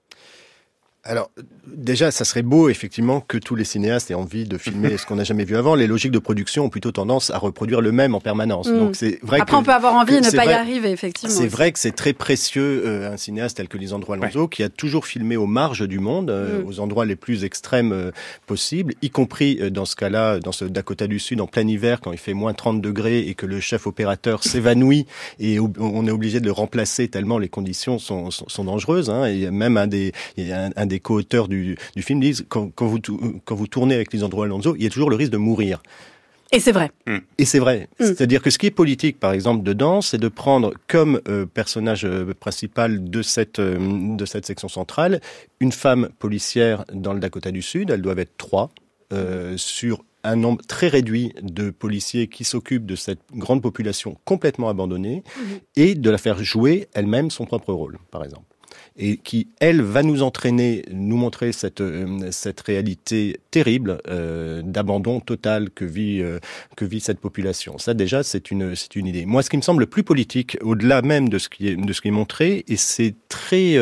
Alors, 1.09 1.31
déjà, 1.65 2.11
ça 2.11 2.23
serait 2.23 2.43
beau, 2.43 2.69
effectivement, 2.69 3.19
que 3.19 3.39
tous 3.39 3.55
les 3.55 3.63
cinéastes 3.63 4.11
aient 4.11 4.15
envie 4.15 4.43
de 4.43 4.59
filmer 4.59 4.95
ce 4.99 5.07
qu'on 5.07 5.15
n'a 5.15 5.23
jamais 5.23 5.43
vu 5.43 5.57
avant. 5.57 5.73
Les 5.73 5.87
logiques 5.87 6.11
de 6.11 6.19
production 6.19 6.65
ont 6.65 6.69
plutôt 6.69 6.91
tendance 6.91 7.31
à 7.31 7.39
reproduire 7.39 7.81
le 7.81 7.91
même 7.91 8.13
en 8.13 8.19
permanence. 8.19 8.67
Mm. 8.67 8.77
Donc, 8.77 8.95
c'est 8.95 9.17
vrai 9.23 9.39
Après, 9.41 9.57
on 9.57 9.63
peut 9.63 9.73
avoir 9.73 9.95
envie 9.95 10.21
de 10.21 10.25
ne 10.25 10.31
pas 10.31 10.45
y 10.45 10.53
arriver, 10.53 10.91
effectivement. 10.91 11.35
C'est 11.35 11.47
vrai 11.47 11.71
que 11.71 11.79
c'est 11.79 11.95
très 11.95 12.13
précieux, 12.13 12.83
euh, 12.85 13.11
un 13.11 13.17
cinéaste 13.17 13.57
tel 13.57 13.67
que 13.67 13.79
Lisandro 13.79 14.13
Alonso, 14.13 14.47
qui 14.47 14.61
a 14.61 14.69
toujours 14.69 15.07
filmé 15.07 15.35
aux 15.35 15.47
marges 15.47 15.87
du 15.87 15.97
monde, 15.97 16.29
euh, 16.29 16.61
mm. 16.61 16.67
aux 16.67 16.79
endroits 16.79 17.05
les 17.05 17.15
plus 17.15 17.43
extrêmes 17.43 17.91
euh, 17.91 18.11
possibles, 18.45 18.93
y 19.01 19.09
compris 19.09 19.71
dans 19.71 19.85
ce 19.85 19.95
cas-là, 19.95 20.39
dans 20.39 20.51
ce 20.51 20.65
Dakota 20.65 21.07
du 21.07 21.17
Sud, 21.17 21.41
en 21.41 21.47
plein 21.47 21.67
hiver, 21.67 22.01
quand 22.01 22.11
il 22.11 22.19
fait 22.19 22.35
moins 22.35 22.53
30 22.53 22.81
degrés 22.81 23.21
et 23.21 23.33
que 23.33 23.47
le 23.47 23.59
chef 23.59 23.87
opérateur 23.87 24.43
s'évanouit 24.49 25.07
et 25.39 25.59
on 25.59 26.05
est 26.05 26.11
obligé 26.11 26.39
de 26.39 26.45
le 26.45 26.51
remplacer 26.51 27.07
tellement 27.07 27.39
les 27.39 27.49
conditions 27.49 27.97
sont, 27.97 28.29
sont, 28.29 28.47
sont 28.47 28.63
dangereuses. 28.63 29.09
Hein, 29.09 29.25
et 29.25 29.49
même 29.49 29.77
un 29.77 29.87
des, 29.87 30.11
un, 30.37 30.69
un 30.75 30.85
des 30.85 30.98
co-auteurs 30.99 31.47
du, 31.47 31.77
du, 31.95 32.01
film 32.01 32.19
disent 32.19 32.45
quand, 32.47 32.69
quand, 32.73 32.87
vous, 32.87 32.99
quand 33.45 33.55
vous 33.55 33.67
tournez 33.67 33.95
avec 33.95 34.13
Lisandro 34.13 34.43
Alonso, 34.43 34.75
il 34.75 34.83
y 34.83 34.87
a 34.87 34.89
toujours 34.89 35.09
le 35.09 35.15
risque 35.15 35.31
de 35.31 35.37
mourir. 35.37 35.81
Et 36.51 36.59
c'est 36.59 36.71
vrai. 36.71 36.91
Et 37.37 37.45
c'est 37.45 37.59
vrai. 37.59 37.87
Mm. 37.99 38.05
C'est-à-dire 38.05 38.41
que 38.41 38.49
ce 38.49 38.57
qui 38.57 38.65
est 38.65 38.71
politique, 38.71 39.19
par 39.19 39.33
exemple, 39.33 39.63
dedans, 39.63 40.01
c'est 40.01 40.17
de 40.17 40.27
prendre 40.27 40.73
comme 40.87 41.21
euh, 41.27 41.45
personnage 41.45 42.05
euh, 42.05 42.33
principal 42.33 43.09
de 43.09 43.21
cette, 43.21 43.59
euh, 43.59 44.15
de 44.15 44.25
cette 44.25 44.45
section 44.45 44.67
centrale 44.67 45.21
une 45.59 45.71
femme 45.71 46.09
policière 46.17 46.85
dans 46.91 47.13
le 47.13 47.19
Dakota 47.19 47.51
du 47.51 47.61
Sud. 47.61 47.91
Elles 47.91 48.01
doivent 48.01 48.19
être 48.19 48.37
trois 48.37 48.71
sur 49.55 50.03
un 50.23 50.35
nombre 50.35 50.61
très 50.67 50.87
réduit 50.87 51.33
de 51.41 51.71
policiers 51.71 52.27
qui 52.27 52.43
s'occupent 52.43 52.85
de 52.85 52.95
cette 52.95 53.21
grande 53.33 53.63
population 53.63 54.17
complètement 54.23 54.69
abandonnée 54.69 55.23
mm-hmm. 55.25 55.59
et 55.77 55.95
de 55.95 56.09
la 56.11 56.19
faire 56.19 56.43
jouer 56.43 56.87
elle-même 56.93 57.31
son 57.31 57.45
propre 57.45 57.73
rôle, 57.73 57.97
par 58.11 58.23
exemple 58.23 58.45
et 58.99 59.17
qui, 59.17 59.47
elle, 59.59 59.81
va 59.81 60.03
nous 60.03 60.21
entraîner, 60.21 60.83
nous 60.91 61.15
montrer 61.15 61.53
cette, 61.53 61.79
euh, 61.79 62.31
cette 62.31 62.59
réalité 62.59 63.39
terrible 63.49 64.01
euh, 64.09 64.61
d'abandon 64.61 65.21
total 65.21 65.69
que 65.69 65.85
vit, 65.85 66.21
euh, 66.21 66.39
que 66.75 66.83
vit 66.83 66.99
cette 66.99 67.19
population. 67.19 67.77
Ça, 67.77 67.93
déjà, 67.93 68.23
c'est 68.23 68.51
une, 68.51 68.75
une 68.95 69.07
idée. 69.07 69.25
Moi, 69.25 69.41
ce 69.41 69.49
qui 69.49 69.57
me 69.57 69.61
semble 69.61 69.79
le 69.79 69.87
plus 69.87 70.03
politique, 70.03 70.57
au-delà 70.61 71.01
même 71.01 71.29
de 71.29 71.37
ce 71.37 71.47
qui 71.47 71.69
est, 71.69 71.77
de 71.77 71.93
ce 71.93 72.01
qui 72.01 72.09
est 72.09 72.11
montré, 72.11 72.65
et 72.67 72.75
c'est 72.75 73.15
très 73.29 73.77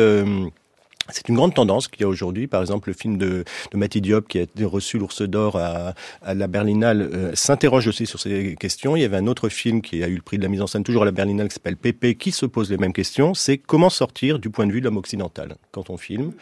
C'est 1.10 1.28
une 1.28 1.36
grande 1.36 1.54
tendance 1.54 1.88
qu'il 1.88 2.02
y 2.02 2.04
a 2.04 2.08
aujourd'hui. 2.08 2.46
Par 2.46 2.60
exemple, 2.60 2.88
le 2.88 2.94
film 2.94 3.16
de, 3.16 3.44
de 3.72 3.86
Diop 4.00 4.28
qui 4.28 4.40
a 4.40 4.46
reçu 4.64 4.98
l'Ours 4.98 5.22
d'Or 5.22 5.56
à, 5.56 5.94
à, 6.22 6.34
la 6.34 6.46
Berlinale 6.46 7.02
euh, 7.02 7.30
s'interroge 7.34 7.86
aussi 7.88 8.06
sur 8.06 8.20
ces 8.20 8.56
questions. 8.58 8.96
Il 8.96 9.02
y 9.02 9.04
avait 9.04 9.16
un 9.16 9.26
autre 9.26 9.48
film 9.48 9.80
qui 9.80 10.02
a 10.02 10.08
eu 10.08 10.16
le 10.16 10.22
prix 10.22 10.38
de 10.38 10.42
la 10.42 10.48
mise 10.48 10.60
en 10.60 10.66
scène 10.66 10.84
toujours 10.84 11.02
à 11.02 11.04
la 11.06 11.12
Berlinale 11.12 11.48
qui 11.48 11.54
s'appelle 11.54 11.76
Pépé 11.76 12.14
qui 12.14 12.32
se 12.32 12.46
pose 12.46 12.70
les 12.70 12.76
mêmes 12.76 12.92
questions. 12.92 13.34
C'est 13.34 13.58
comment 13.58 13.90
sortir 13.90 14.38
du 14.38 14.50
point 14.50 14.66
de 14.66 14.72
vue 14.72 14.80
de 14.80 14.84
l'homme 14.84 14.96
occidental 14.96 15.56
quand 15.72 15.90
on 15.90 15.96
filme. 15.96 16.32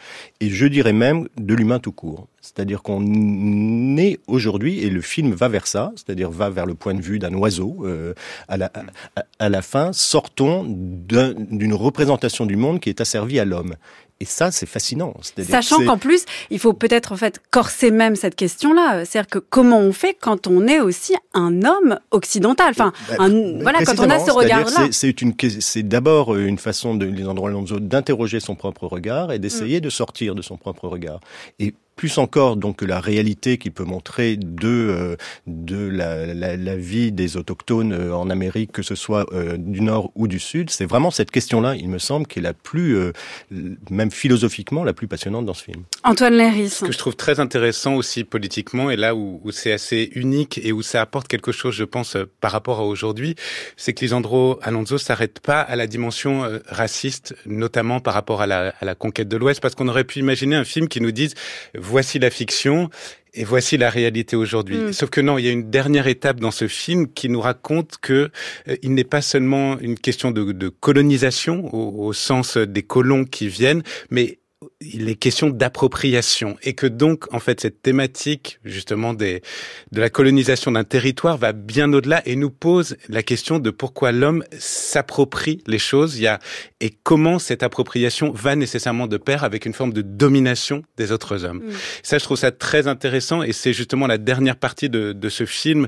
Et 0.41 0.49
je 0.49 0.65
dirais 0.65 0.93
même 0.93 1.27
de 1.37 1.53
l'humain 1.53 1.79
tout 1.79 1.91
court. 1.91 2.27
C'est-à-dire 2.41 2.81
qu'on 2.81 3.97
est 3.97 4.19
aujourd'hui, 4.27 4.79
et 4.79 4.89
le 4.89 5.01
film 5.01 5.33
va 5.33 5.49
vers 5.49 5.67
ça, 5.67 5.91
c'est-à-dire 5.95 6.29
va 6.29 6.49
vers 6.49 6.65
le 6.65 6.75
point 6.75 6.93
de 6.93 7.01
vue 7.01 7.19
d'un 7.19 7.33
oiseau. 7.33 7.79
Euh, 7.83 8.13
à, 8.47 8.55
la, 8.55 8.71
à 9.39 9.49
la 9.49 9.61
fin, 9.61 9.91
sortons 9.91 10.63
d'une 10.65 11.73
représentation 11.73 12.45
du 12.45 12.55
monde 12.55 12.79
qui 12.79 12.89
est 12.89 13.01
asservie 13.01 13.39
à 13.39 13.45
l'homme. 13.45 13.75
Et 14.19 14.25
ça, 14.25 14.51
c'est 14.51 14.65
fascinant. 14.65 15.13
Sachant 15.47 15.83
qu'en 15.85 15.97
plus, 15.97 16.25
il 16.49 16.59
faut 16.59 16.73
peut-être 16.73 17.11
en 17.11 17.17
fait 17.17 17.39
corser 17.51 17.91
même 17.91 18.15
cette 18.15 18.35
question-là. 18.35 19.05
C'est-à-dire 19.05 19.29
que 19.29 19.39
comment 19.39 19.79
on 19.79 19.93
fait 19.93 20.15
quand 20.19 20.47
on 20.47 20.67
est 20.67 20.79
aussi 20.79 21.13
un 21.33 21.63
homme 21.63 21.99
occidental? 22.11 22.71
Enfin, 22.71 22.93
bah, 23.09 23.27
voilà, 23.61 23.83
quand 23.85 23.99
on 23.99 24.09
a 24.09 24.19
ce 24.19 24.31
regard-là. 24.31 24.87
C'est 24.91 25.21
une, 25.21 25.33
c'est 25.59 25.83
d'abord 25.83 26.35
une 26.35 26.57
façon 26.57 26.95
de 26.95 27.05
les 27.05 27.27
endroits 27.27 27.51
d'interroger 27.79 28.39
son 28.39 28.55
propre 28.55 28.87
regard 28.87 29.31
et 29.31 29.39
d'essayer 29.39 29.77
mm. 29.77 29.81
de 29.81 29.89
sortir 29.89 30.35
de 30.35 30.41
son 30.41 30.57
propre 30.57 30.87
regard. 30.87 31.19
Et 31.59 31.73
plus 31.97 32.17
encore 32.19 32.55
donc 32.55 32.77
que 32.77 32.85
la 32.85 33.01
réalité 33.01 33.57
qu'il 33.57 33.73
peut 33.73 33.83
montrer 33.83 34.37
de 34.37 34.67
euh, 34.67 35.15
de 35.47 35.89
la, 35.89 36.33
la, 36.33 36.55
la, 36.55 36.75
vie 36.75 37.11
des 37.11 37.37
autochtones 37.37 37.91
euh, 37.91 38.15
en 38.15 38.29
Amérique, 38.29 38.71
que 38.71 38.83
ce 38.83 38.95
soit 38.95 39.25
euh, 39.33 39.57
du 39.57 39.81
Nord 39.81 40.11
ou 40.15 40.27
du 40.27 40.39
Sud. 40.39 40.69
C'est 40.69 40.85
vraiment 40.85 41.09
cette 41.11 41.31
question-là, 41.31 41.75
il 41.75 41.89
me 41.89 41.97
semble, 41.97 42.27
qui 42.27 42.39
est 42.39 42.41
la 42.41 42.53
plus, 42.53 43.11
même 43.89 44.11
philosophiquement, 44.11 44.83
la 44.83 44.93
plus 44.93 45.07
passionnante 45.07 45.45
dans 45.45 45.55
ce 45.55 45.63
film. 45.63 45.83
Antoine 46.03 46.35
Léris. 46.35 46.69
Ce 46.69 46.85
que 46.85 46.91
je 46.91 46.97
trouve 46.97 47.15
très 47.15 47.39
intéressant 47.39 47.95
aussi 47.95 48.23
politiquement, 48.23 48.91
et 48.91 48.95
là 48.95 49.15
où, 49.15 49.41
où 49.43 49.51
c'est 49.51 49.71
assez 49.71 50.11
unique 50.13 50.59
et 50.63 50.71
où 50.71 50.83
ça 50.83 51.01
apporte 51.01 51.27
quelque 51.27 51.51
chose, 51.51 51.73
je 51.73 51.83
pense, 51.83 52.15
par 52.39 52.51
rapport 52.51 52.79
à 52.79 52.83
aujourd'hui, 52.83 53.35
c'est 53.75 53.93
que 53.93 54.01
Lisandro 54.01 54.59
Alonso 54.61 54.99
s'arrête 54.99 55.39
pas 55.39 55.61
à 55.61 55.75
la 55.75 55.87
dimension 55.87 56.43
raciste, 56.67 57.35
notamment 57.47 57.99
par 57.99 58.13
rapport 58.13 58.41
à 58.41 58.47
la, 58.47 58.73
à 58.79 58.85
la 58.85 58.93
conquête 58.93 59.27
de 59.27 59.37
l'Ouest, 59.37 59.61
parce 59.61 59.73
qu'on 59.73 59.87
aurait 59.87 60.03
pu 60.03 60.19
imaginer 60.19 60.55
un 60.55 60.65
film 60.65 60.87
qui 60.87 61.01
nous 61.01 61.11
dise 61.11 61.33
voici 61.87 62.19
la 62.19 62.29
fiction 62.29 62.89
et 63.33 63.43
voici 63.43 63.77
la 63.77 63.89
réalité 63.89 64.35
aujourd'hui. 64.35 64.77
Mm. 64.77 64.93
Sauf 64.93 65.09
que 65.09 65.21
non, 65.21 65.37
il 65.37 65.45
y 65.45 65.49
a 65.49 65.51
une 65.51 65.69
dernière 65.69 66.07
étape 66.07 66.39
dans 66.39 66.51
ce 66.51 66.67
film 66.67 67.07
qui 67.11 67.29
nous 67.29 67.41
raconte 67.41 67.97
que 68.01 68.29
euh, 68.67 68.75
il 68.81 68.93
n'est 68.93 69.03
pas 69.03 69.21
seulement 69.21 69.79
une 69.79 69.97
question 69.97 70.31
de, 70.31 70.51
de 70.51 70.69
colonisation 70.69 71.73
au, 71.73 72.07
au, 72.07 72.13
sens 72.13 72.57
des 72.57 72.83
colons 72.83 73.25
qui 73.25 73.47
viennent, 73.47 73.83
mais 74.09 74.39
il 74.81 75.07
est 75.07 75.15
question 75.15 75.51
d'appropriation 75.51 76.57
et 76.63 76.73
que 76.73 76.87
donc 76.87 77.31
en 77.31 77.39
fait 77.39 77.61
cette 77.61 77.83
thématique 77.83 78.59
justement 78.65 79.13
des 79.13 79.43
de 79.91 80.01
la 80.01 80.09
colonisation 80.09 80.71
d'un 80.71 80.83
territoire 80.83 81.37
va 81.37 81.53
bien 81.53 81.93
au-delà 81.93 82.23
et 82.27 82.35
nous 82.35 82.49
pose 82.49 82.97
la 83.07 83.21
question 83.21 83.59
de 83.59 83.69
pourquoi 83.69 84.11
l'homme 84.11 84.43
s'approprie 84.57 85.61
les 85.67 85.77
choses 85.77 86.17
il 86.17 86.23
y 86.23 86.27
a 86.27 86.39
et 86.79 86.89
comment 87.03 87.37
cette 87.37 87.61
appropriation 87.61 88.31
va 88.31 88.55
nécessairement 88.55 89.05
de 89.05 89.17
pair 89.17 89.43
avec 89.43 89.67
une 89.67 89.73
forme 89.73 89.93
de 89.93 90.01
domination 90.01 90.81
des 90.97 91.11
autres 91.11 91.45
hommes. 91.45 91.59
Mm. 91.59 91.71
Ça 92.01 92.17
je 92.17 92.23
trouve 92.23 92.37
ça 92.37 92.49
très 92.49 92.87
intéressant 92.87 93.43
et 93.43 93.53
c'est 93.53 93.73
justement 93.73 94.07
la 94.07 94.17
dernière 94.17 94.55
partie 94.55 94.89
de, 94.89 95.11
de 95.13 95.29
ce 95.29 95.45
film 95.45 95.87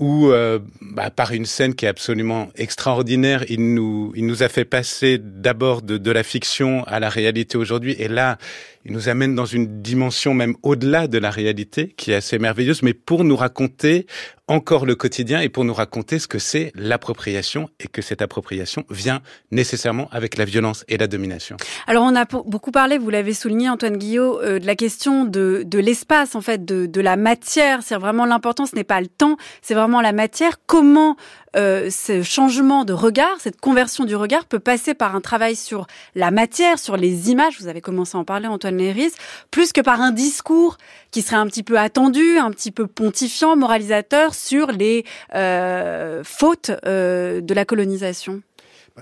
où, 0.00 0.28
euh, 0.30 0.58
bah, 0.80 1.10
par 1.10 1.32
une 1.32 1.44
scène 1.44 1.74
qui 1.74 1.84
est 1.84 1.88
absolument 1.88 2.48
extraordinaire, 2.56 3.44
il 3.48 3.74
nous, 3.74 4.12
il 4.16 4.26
nous 4.26 4.42
a 4.42 4.48
fait 4.48 4.64
passer 4.64 5.18
d'abord 5.22 5.82
de, 5.82 5.98
de 5.98 6.10
la 6.10 6.22
fiction 6.22 6.82
à 6.84 6.98
la 7.00 7.10
réalité 7.10 7.58
aujourd'hui. 7.58 7.94
Et 7.98 8.08
là, 8.08 8.38
il 8.86 8.92
nous 8.92 9.10
amène 9.10 9.34
dans 9.34 9.44
une 9.44 9.82
dimension 9.82 10.32
même 10.32 10.56
au-delà 10.62 11.06
de 11.06 11.18
la 11.18 11.30
réalité, 11.30 11.92
qui 11.96 12.12
est 12.12 12.14
assez 12.14 12.38
merveilleuse, 12.38 12.82
mais 12.82 12.94
pour 12.94 13.24
nous 13.24 13.36
raconter 13.36 14.06
encore 14.50 14.84
le 14.84 14.96
quotidien 14.96 15.40
et 15.40 15.48
pour 15.48 15.64
nous 15.64 15.72
raconter 15.72 16.18
ce 16.18 16.26
que 16.26 16.40
c'est 16.40 16.72
l'appropriation 16.74 17.70
et 17.78 17.86
que 17.86 18.02
cette 18.02 18.20
appropriation 18.20 18.84
vient 18.90 19.22
nécessairement 19.52 20.08
avec 20.10 20.36
la 20.36 20.44
violence 20.44 20.84
et 20.88 20.98
la 20.98 21.06
domination. 21.06 21.56
Alors 21.86 22.02
on 22.04 22.16
a 22.16 22.24
beaucoup 22.24 22.72
parlé, 22.72 22.98
vous 22.98 23.10
l'avez 23.10 23.32
souligné 23.32 23.68
Antoine 23.68 23.96
Guillot, 23.96 24.40
euh, 24.40 24.58
de 24.58 24.66
la 24.66 24.74
question 24.74 25.24
de, 25.24 25.64
l'espace 25.72 26.34
en 26.34 26.40
fait, 26.40 26.64
de, 26.64 26.86
de 26.86 27.00
la 27.00 27.16
matière. 27.16 27.80
C'est 27.82 27.94
vraiment 27.94 28.26
l'important, 28.26 28.66
ce 28.66 28.74
n'est 28.74 28.84
pas 28.84 29.00
le 29.00 29.06
temps, 29.06 29.36
c'est 29.62 29.74
vraiment 29.74 30.00
la 30.00 30.12
matière. 30.12 30.56
Comment 30.66 31.16
euh, 31.56 31.90
ce 31.90 32.22
changement 32.22 32.84
de 32.84 32.92
regard, 32.92 33.40
cette 33.40 33.60
conversion 33.60 34.04
du 34.04 34.14
regard 34.14 34.44
peut 34.44 34.60
passer 34.60 34.94
par 34.94 35.16
un 35.16 35.20
travail 35.20 35.56
sur 35.56 35.88
la 36.14 36.30
matière, 36.30 36.78
sur 36.78 36.96
les 36.96 37.30
images, 37.30 37.56
vous 37.60 37.66
avez 37.66 37.80
commencé 37.80 38.16
à 38.16 38.20
en 38.20 38.24
parler 38.24 38.46
Antoine 38.46 38.76
Léris, 38.76 39.12
plus 39.50 39.72
que 39.72 39.80
par 39.80 40.00
un 40.00 40.12
discours 40.12 40.78
qui 41.10 41.22
serait 41.22 41.36
un 41.36 41.46
petit 41.46 41.64
peu 41.64 41.76
attendu, 41.76 42.38
un 42.38 42.52
petit 42.52 42.70
peu 42.70 42.86
pontifiant, 42.86 43.56
moralisateur 43.56 44.32
sur 44.40 44.72
les 44.72 45.04
euh, 45.34 46.22
fautes 46.24 46.70
euh, 46.86 47.40
de 47.40 47.54
la 47.54 47.64
colonisation 47.64 48.42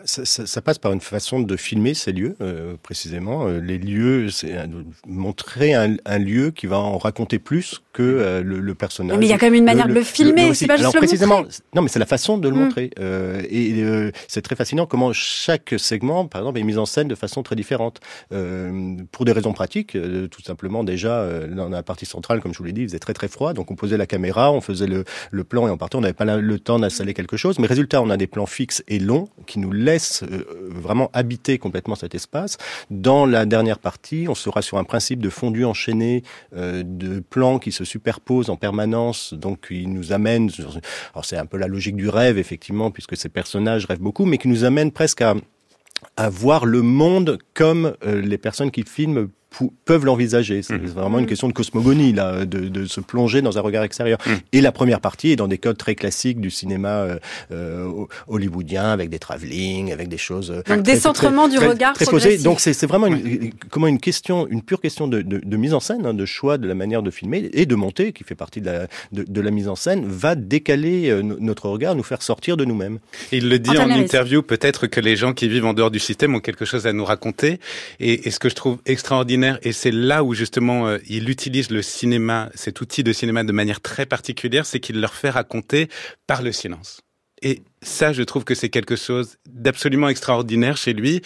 ça, 0.04 0.24
ça, 0.24 0.46
ça, 0.46 0.62
passe 0.62 0.78
par 0.78 0.92
une 0.92 1.00
façon 1.00 1.40
de 1.40 1.56
filmer 1.56 1.94
ces 1.94 2.12
lieux, 2.12 2.36
euh, 2.40 2.76
précisément. 2.82 3.46
Euh, 3.46 3.60
les 3.60 3.78
lieux, 3.78 4.30
c'est 4.30 4.54
montrer 5.06 5.74
un, 5.74 5.96
un, 6.04 6.18
lieu 6.18 6.50
qui 6.50 6.66
va 6.66 6.78
en 6.78 6.98
raconter 6.98 7.38
plus 7.38 7.82
que 7.92 8.02
euh, 8.02 8.42
le, 8.42 8.60
le, 8.60 8.74
personnage. 8.74 9.18
Mais 9.18 9.26
il 9.26 9.28
y 9.28 9.32
a 9.32 9.38
quand 9.38 9.46
même 9.46 9.54
une 9.54 9.64
manière 9.64 9.86
le, 9.86 9.94
de 9.94 9.98
le 9.98 10.04
filmer, 10.04 10.54
c'est 10.54 10.66
pas 10.66 10.74
juste 10.74 10.84
Alors, 10.84 10.94
le 10.94 10.98
précisément, 10.98 11.38
montrer. 11.38 11.58
Non, 11.74 11.82
mais 11.82 11.88
c'est 11.88 11.98
la 11.98 12.06
façon 12.06 12.38
de 12.38 12.48
le 12.48 12.54
mmh. 12.54 12.58
montrer. 12.58 12.90
Euh, 12.98 13.42
et 13.50 13.82
euh, 13.82 14.10
c'est 14.28 14.42
très 14.42 14.56
fascinant 14.56 14.86
comment 14.86 15.12
chaque 15.12 15.74
segment, 15.78 16.26
par 16.26 16.42
exemple, 16.42 16.58
est 16.58 16.62
mis 16.62 16.78
en 16.78 16.86
scène 16.86 17.08
de 17.08 17.14
façon 17.14 17.42
très 17.42 17.56
différente. 17.56 18.00
pour 19.10 19.24
des 19.24 19.32
raisons 19.32 19.52
pratiques, 19.52 19.96
tout 20.30 20.42
simplement, 20.42 20.84
déjà, 20.84 21.26
dans 21.48 21.68
la 21.68 21.82
partie 21.82 22.06
centrale, 22.06 22.40
comme 22.40 22.52
je 22.52 22.58
vous 22.58 22.64
l'ai 22.64 22.72
dit, 22.72 22.82
il 22.82 22.88
faisait 22.88 22.98
très 22.98 23.14
très 23.14 23.28
froid, 23.28 23.52
donc 23.52 23.70
on 23.70 23.74
posait 23.74 23.96
la 23.96 24.06
caméra, 24.06 24.52
on 24.52 24.60
faisait 24.60 24.86
le, 24.86 25.04
le 25.30 25.44
plan 25.44 25.66
et 25.66 25.70
on 25.70 25.76
partait, 25.76 25.96
on 25.96 26.00
n'avait 26.00 26.12
pas 26.12 26.24
le 26.24 26.58
temps 26.58 26.78
d'installer 26.78 27.14
quelque 27.14 27.36
chose. 27.36 27.58
Mais 27.58 27.66
résultat, 27.66 28.02
on 28.02 28.10
a 28.10 28.16
des 28.16 28.26
plans 28.26 28.46
fixes 28.46 28.82
et 28.88 28.98
longs 28.98 29.28
qui 29.46 29.58
nous 29.58 29.72
laisse 29.78 30.22
euh, 30.22 30.44
vraiment 30.68 31.10
habiter 31.12 31.58
complètement 31.58 31.94
cet 31.94 32.14
espace. 32.14 32.56
Dans 32.90 33.26
la 33.26 33.46
dernière 33.46 33.78
partie, 33.78 34.26
on 34.28 34.34
sera 34.34 34.62
sur 34.62 34.78
un 34.78 34.84
principe 34.84 35.20
de 35.20 35.30
fondu 35.30 35.64
enchaîné, 35.64 36.22
euh, 36.56 36.82
de 36.84 37.20
plans 37.20 37.58
qui 37.58 37.72
se 37.72 37.84
superposent 37.84 38.50
en 38.50 38.56
permanence, 38.56 39.34
donc 39.34 39.68
il 39.70 39.92
nous 39.92 40.12
amène, 40.12 40.50
alors 41.14 41.24
c'est 41.24 41.36
un 41.36 41.46
peu 41.46 41.56
la 41.56 41.66
logique 41.66 41.96
du 41.96 42.08
rêve 42.08 42.38
effectivement, 42.38 42.90
puisque 42.90 43.16
ces 43.16 43.28
personnages 43.28 43.86
rêvent 43.86 44.00
beaucoup, 44.00 44.24
mais 44.24 44.38
qui 44.38 44.48
nous 44.48 44.64
amène 44.64 44.92
presque 44.92 45.22
à 45.22 45.34
à 46.16 46.28
voir 46.28 46.64
le 46.66 46.82
monde 46.82 47.38
comme 47.54 47.96
euh, 48.04 48.20
les 48.20 48.38
personnes 48.38 48.70
qui 48.70 48.84
filment 48.84 49.28
peuvent 49.84 50.04
l'envisager. 50.04 50.62
C'est 50.62 50.74
mmh. 50.74 50.86
vraiment 50.86 51.18
une 51.18 51.24
mmh. 51.24 51.28
question 51.28 51.48
de 51.48 51.52
cosmogonie, 51.52 52.12
là, 52.12 52.44
de, 52.44 52.68
de, 52.68 52.86
se 52.86 53.00
plonger 53.00 53.42
dans 53.42 53.58
un 53.58 53.60
regard 53.60 53.82
extérieur. 53.82 54.18
Mmh. 54.24 54.30
Et 54.52 54.60
la 54.60 54.72
première 54.72 55.00
partie 55.00 55.30
est 55.30 55.36
dans 55.36 55.48
des 55.48 55.58
codes 55.58 55.78
très 55.78 55.94
classiques 55.94 56.40
du 56.40 56.50
cinéma 56.50 56.88
euh, 56.88 57.18
euh 57.50 58.04
hollywoodien, 58.28 58.90
avec 58.90 59.10
des 59.10 59.18
travelling, 59.18 59.92
avec 59.92 60.08
des 60.08 60.18
choses... 60.18 60.50
Euh, 60.50 60.62
Donc 60.68 60.82
décentrement 60.82 61.48
du 61.48 61.58
regard 61.58 61.94
très 61.94 62.04
posé. 62.04 62.38
Donc 62.38 62.60
c'est 62.60 62.86
vraiment 62.86 63.06
une, 63.06 63.52
comment 63.70 63.86
une 63.86 64.00
question, 64.00 64.46
une 64.48 64.62
pure 64.62 64.80
question 64.80 65.08
de, 65.08 65.22
de, 65.22 65.38
de 65.38 65.56
mise 65.56 65.74
en 65.74 65.80
scène, 65.80 66.06
hein, 66.06 66.14
de 66.14 66.26
choix 66.26 66.58
de 66.58 66.68
la 66.68 66.74
manière 66.74 67.02
de 67.02 67.10
filmer 67.10 67.48
et 67.52 67.66
de 67.66 67.74
monter, 67.74 68.12
qui 68.12 68.24
fait 68.24 68.34
partie 68.34 68.60
de 68.60 68.66
la, 68.66 68.86
de, 69.12 69.40
la 69.40 69.50
mise 69.50 69.68
en 69.68 69.76
scène, 69.76 70.04
va 70.06 70.34
décaler 70.34 71.10
euh, 71.10 71.22
notre 71.22 71.68
regard, 71.68 71.94
nous 71.94 72.02
faire 72.02 72.22
sortir 72.22 72.56
de 72.56 72.64
nous-mêmes. 72.64 72.98
Il 73.32 73.48
le 73.48 73.58
dit 73.58 73.76
en 73.76 73.90
interview, 73.90 74.42
peut-être 74.42 74.86
que 74.86 75.00
les 75.00 75.16
gens 75.16 75.32
qui 75.32 75.48
vivent 75.48 75.66
en 75.66 75.74
dehors 75.74 75.90
du 75.90 75.98
système 75.98 76.34
ont 76.34 76.40
quelque 76.40 76.64
chose 76.64 76.86
à 76.86 76.92
nous 76.92 77.04
raconter. 77.04 77.58
Et, 77.98 78.28
et 78.28 78.30
ce 78.30 78.38
que 78.38 78.48
je 78.48 78.54
trouve 78.54 78.78
extraordinaire 78.86 79.37
et 79.62 79.72
c'est 79.72 79.90
là 79.90 80.24
où 80.24 80.34
justement 80.34 80.88
euh, 80.88 80.98
il 81.08 81.30
utilise 81.30 81.70
le 81.70 81.82
cinéma, 81.82 82.50
cet 82.54 82.80
outil 82.80 83.02
de 83.02 83.12
cinéma 83.12 83.44
de 83.44 83.52
manière 83.52 83.80
très 83.80 84.06
particulière, 84.06 84.66
c'est 84.66 84.80
qu'il 84.80 85.00
leur 85.00 85.14
fait 85.14 85.30
raconter 85.30 85.88
par 86.26 86.42
le 86.42 86.52
silence. 86.52 87.00
Et 87.42 87.62
ça, 87.82 88.12
je 88.12 88.22
trouve 88.22 88.44
que 88.44 88.54
c'est 88.54 88.68
quelque 88.68 88.96
chose 88.96 89.36
d'absolument 89.48 90.08
extraordinaire 90.08 90.76
chez 90.76 90.92
lui. 90.92 91.22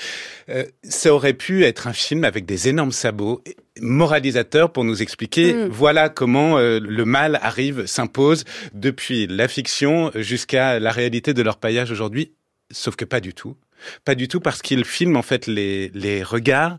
Euh, 0.50 0.64
ça 0.83 1.14
aurait 1.14 1.33
pu 1.33 1.64
être 1.64 1.87
un 1.87 1.92
film 1.92 2.25
avec 2.25 2.45
des 2.45 2.69
énormes 2.69 2.92
sabots 2.92 3.42
moralisateur 3.81 4.71
pour 4.71 4.85
nous 4.85 5.00
expliquer 5.00 5.54
mm. 5.54 5.69
voilà 5.69 6.11
comment 6.11 6.59
euh, 6.59 6.78
le 6.78 7.04
mal 7.07 7.38
arrive, 7.42 7.87
s'impose 7.87 8.45
depuis 8.75 9.26
la 9.26 9.49
fiction 9.49 10.11
jusqu'à 10.14 10.78
la 10.78 10.90
réalité 10.90 11.33
de 11.33 11.42
leur 11.42 11.57
paillage 11.57 11.90
aujourd'hui. 11.90 12.33
Sauf 12.71 12.97
que 12.97 13.04
pas 13.04 13.21
du 13.21 13.33
tout. 13.33 13.57
Pas 14.04 14.14
du 14.14 14.28
tout 14.28 14.40
parce 14.40 14.62
qu'il 14.62 14.85
filme 14.85 15.16
en 15.16 15.23
fait 15.23 15.47
les, 15.47 15.90
les 15.95 16.23
regards 16.23 16.78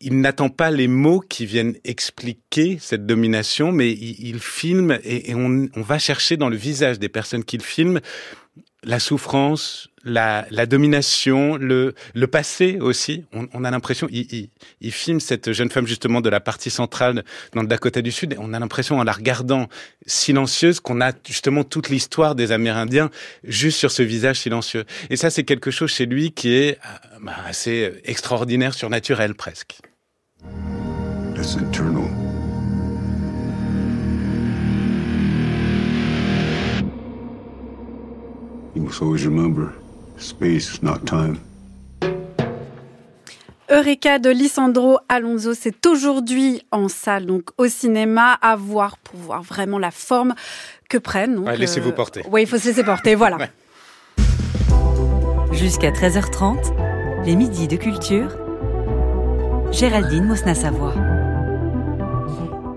il 0.00 0.20
n'attend 0.20 0.48
pas 0.48 0.70
les 0.70 0.88
mots 0.88 1.20
qui 1.20 1.46
viennent 1.46 1.76
expliquer 1.84 2.78
cette 2.80 3.06
domination, 3.06 3.72
mais 3.72 3.90
il, 3.90 4.28
il 4.28 4.40
filme 4.40 4.98
et, 5.02 5.34
on, 5.34 5.68
va 5.76 5.98
chercher 5.98 6.36
dans 6.36 6.48
le 6.48 6.56
visage 6.56 6.98
des 6.98 7.08
personnes 7.08 7.44
qu'il 7.44 7.62
filme 7.62 8.00
la 8.84 9.00
souffrance, 9.00 9.88
la, 10.04 10.46
domination, 10.66 11.56
le, 11.56 11.94
passé 12.30 12.78
aussi. 12.80 13.24
On, 13.32 13.64
a 13.64 13.70
l'impression, 13.72 14.06
il, 14.10 14.32
il, 14.32 14.50
il, 14.80 14.92
filme 14.92 15.18
cette 15.18 15.52
jeune 15.52 15.68
femme 15.68 15.86
justement 15.86 16.20
de 16.20 16.28
la 16.28 16.38
partie 16.38 16.70
centrale 16.70 17.24
dans 17.54 17.62
le 17.62 17.68
Dakota 17.68 18.00
du 18.00 18.12
Sud, 18.12 18.34
et 18.34 18.36
on 18.38 18.52
a 18.52 18.58
l'impression 18.60 18.98
en 19.00 19.04
la 19.04 19.12
regardant 19.12 19.68
silencieuse 20.06 20.78
qu'on 20.78 21.00
a 21.00 21.12
justement 21.26 21.64
toute 21.64 21.88
l'histoire 21.88 22.36
des 22.36 22.52
Amérindiens 22.52 23.10
juste 23.42 23.78
sur 23.78 23.90
ce 23.90 24.02
visage 24.02 24.38
silencieux. 24.38 24.84
Et 25.10 25.16
ça, 25.16 25.28
c'est 25.28 25.44
quelque 25.44 25.72
chose 25.72 25.90
chez 25.90 26.06
lui 26.06 26.30
qui 26.30 26.52
est 26.54 26.78
euh, 26.78 27.18
bah, 27.20 27.34
assez 27.46 27.92
extraordinaire, 28.04 28.74
surnaturel 28.74 29.34
presque. 29.34 29.80
You 38.74 38.82
must 38.82 39.00
always 39.00 39.24
remember 39.24 39.72
space 40.18 40.74
is 40.74 40.82
not 40.82 41.06
time. 41.06 41.38
Eureka 43.70 44.18
de 44.18 44.30
Lisandro 44.30 44.98
Alonso, 45.08 45.52
c'est 45.54 45.86
aujourd'hui 45.86 46.62
en 46.72 46.88
salle, 46.88 47.26
donc 47.26 47.50
au 47.58 47.68
cinéma, 47.68 48.32
à 48.40 48.56
voir 48.56 48.96
pour 48.98 49.20
voir 49.20 49.42
vraiment 49.42 49.78
la 49.78 49.90
forme 49.90 50.34
que 50.88 50.98
prennent. 50.98 51.36
donc, 51.36 51.46
Ouais, 51.46 51.56
laissez-vous 51.56 51.90
euh, 51.90 51.94
porter. 51.94 52.24
Oui, 52.30 52.42
il 52.42 52.48
faut 52.48 52.58
se 52.58 52.66
laisser 52.68 52.82
porter, 52.82 53.14
voilà. 53.14 53.36
Ouais. 53.38 53.50
Jusqu'à 55.52 55.90
13h30, 55.90 56.72
les 57.24 57.36
midis 57.36 57.68
de 57.68 57.76
culture. 57.76 58.36
Géraldine 59.70 60.24
Mosna-Savoie. 60.24 60.94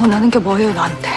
원하는 0.00 0.30
게 0.30 0.38
뭐예요 0.38 0.72
나한테 0.72 1.09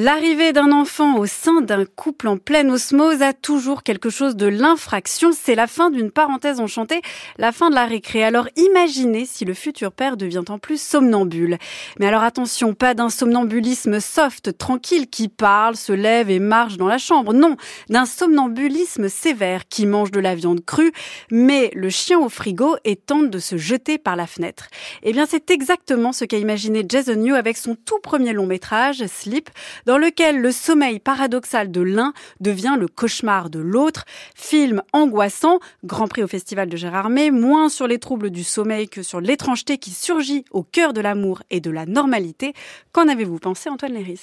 L'arrivée 0.00 0.52
d'un 0.52 0.70
enfant 0.70 1.18
au 1.18 1.26
sein 1.26 1.60
d'un 1.60 1.84
couple 1.84 2.28
en 2.28 2.36
pleine 2.36 2.70
osmose 2.70 3.20
a 3.20 3.32
toujours 3.32 3.82
quelque 3.82 4.10
chose 4.10 4.36
de 4.36 4.46
l'infraction. 4.46 5.30
C'est 5.32 5.56
la 5.56 5.66
fin 5.66 5.90
d'une 5.90 6.12
parenthèse 6.12 6.60
enchantée, 6.60 7.02
la 7.36 7.50
fin 7.50 7.68
de 7.68 7.74
la 7.74 7.84
récré. 7.84 8.22
Alors 8.22 8.46
imaginez 8.54 9.26
si 9.26 9.44
le 9.44 9.54
futur 9.54 9.90
père 9.90 10.16
devient 10.16 10.44
en 10.50 10.60
plus 10.60 10.80
somnambule. 10.80 11.58
Mais 11.98 12.06
alors 12.06 12.22
attention, 12.22 12.74
pas 12.74 12.94
d'un 12.94 13.10
somnambulisme 13.10 13.98
soft, 13.98 14.56
tranquille, 14.56 15.08
qui 15.08 15.26
parle, 15.26 15.74
se 15.74 15.92
lève 15.92 16.30
et 16.30 16.38
marche 16.38 16.76
dans 16.76 16.86
la 16.86 16.98
chambre. 16.98 17.34
Non, 17.34 17.56
d'un 17.88 18.06
somnambulisme 18.06 19.08
sévère 19.08 19.66
qui 19.66 19.84
mange 19.84 20.12
de 20.12 20.20
la 20.20 20.36
viande 20.36 20.64
crue, 20.64 20.92
met 21.32 21.72
le 21.74 21.90
chien 21.90 22.20
au 22.20 22.28
frigo 22.28 22.76
et 22.84 22.94
tente 22.94 23.30
de 23.30 23.40
se 23.40 23.56
jeter 23.56 23.98
par 23.98 24.14
la 24.14 24.28
fenêtre. 24.28 24.68
Eh 25.02 25.10
bien, 25.10 25.26
c'est 25.26 25.50
exactement 25.50 26.12
ce 26.12 26.24
qu'a 26.24 26.38
imaginé 26.38 26.84
Jason 26.88 27.16
New 27.16 27.34
avec 27.34 27.56
son 27.56 27.74
tout 27.74 27.98
premier 28.00 28.32
long 28.32 28.46
métrage, 28.46 29.04
Sleep, 29.08 29.50
dans 29.88 29.96
lequel 29.96 30.42
le 30.42 30.52
sommeil 30.52 30.98
paradoxal 30.98 31.70
de 31.70 31.80
l'un 31.80 32.12
devient 32.40 32.76
le 32.78 32.88
cauchemar 32.88 33.48
de 33.48 33.58
l'autre. 33.58 34.04
Film 34.34 34.82
angoissant, 34.92 35.60
Grand 35.82 36.08
Prix 36.08 36.22
au 36.22 36.28
Festival 36.28 36.68
de 36.68 36.76
Gérardmer, 36.76 37.30
moins 37.30 37.70
sur 37.70 37.86
les 37.86 37.98
troubles 37.98 38.28
du 38.28 38.44
sommeil 38.44 38.90
que 38.90 39.02
sur 39.02 39.22
l'étrangeté 39.22 39.78
qui 39.78 39.92
surgit 39.92 40.44
au 40.50 40.62
cœur 40.62 40.92
de 40.92 41.00
l'amour 41.00 41.42
et 41.48 41.60
de 41.60 41.70
la 41.70 41.86
normalité. 41.86 42.52
Qu'en 42.92 43.08
avez-vous 43.08 43.38
pensé, 43.38 43.70
Antoine 43.70 43.94
Léris? 43.94 44.20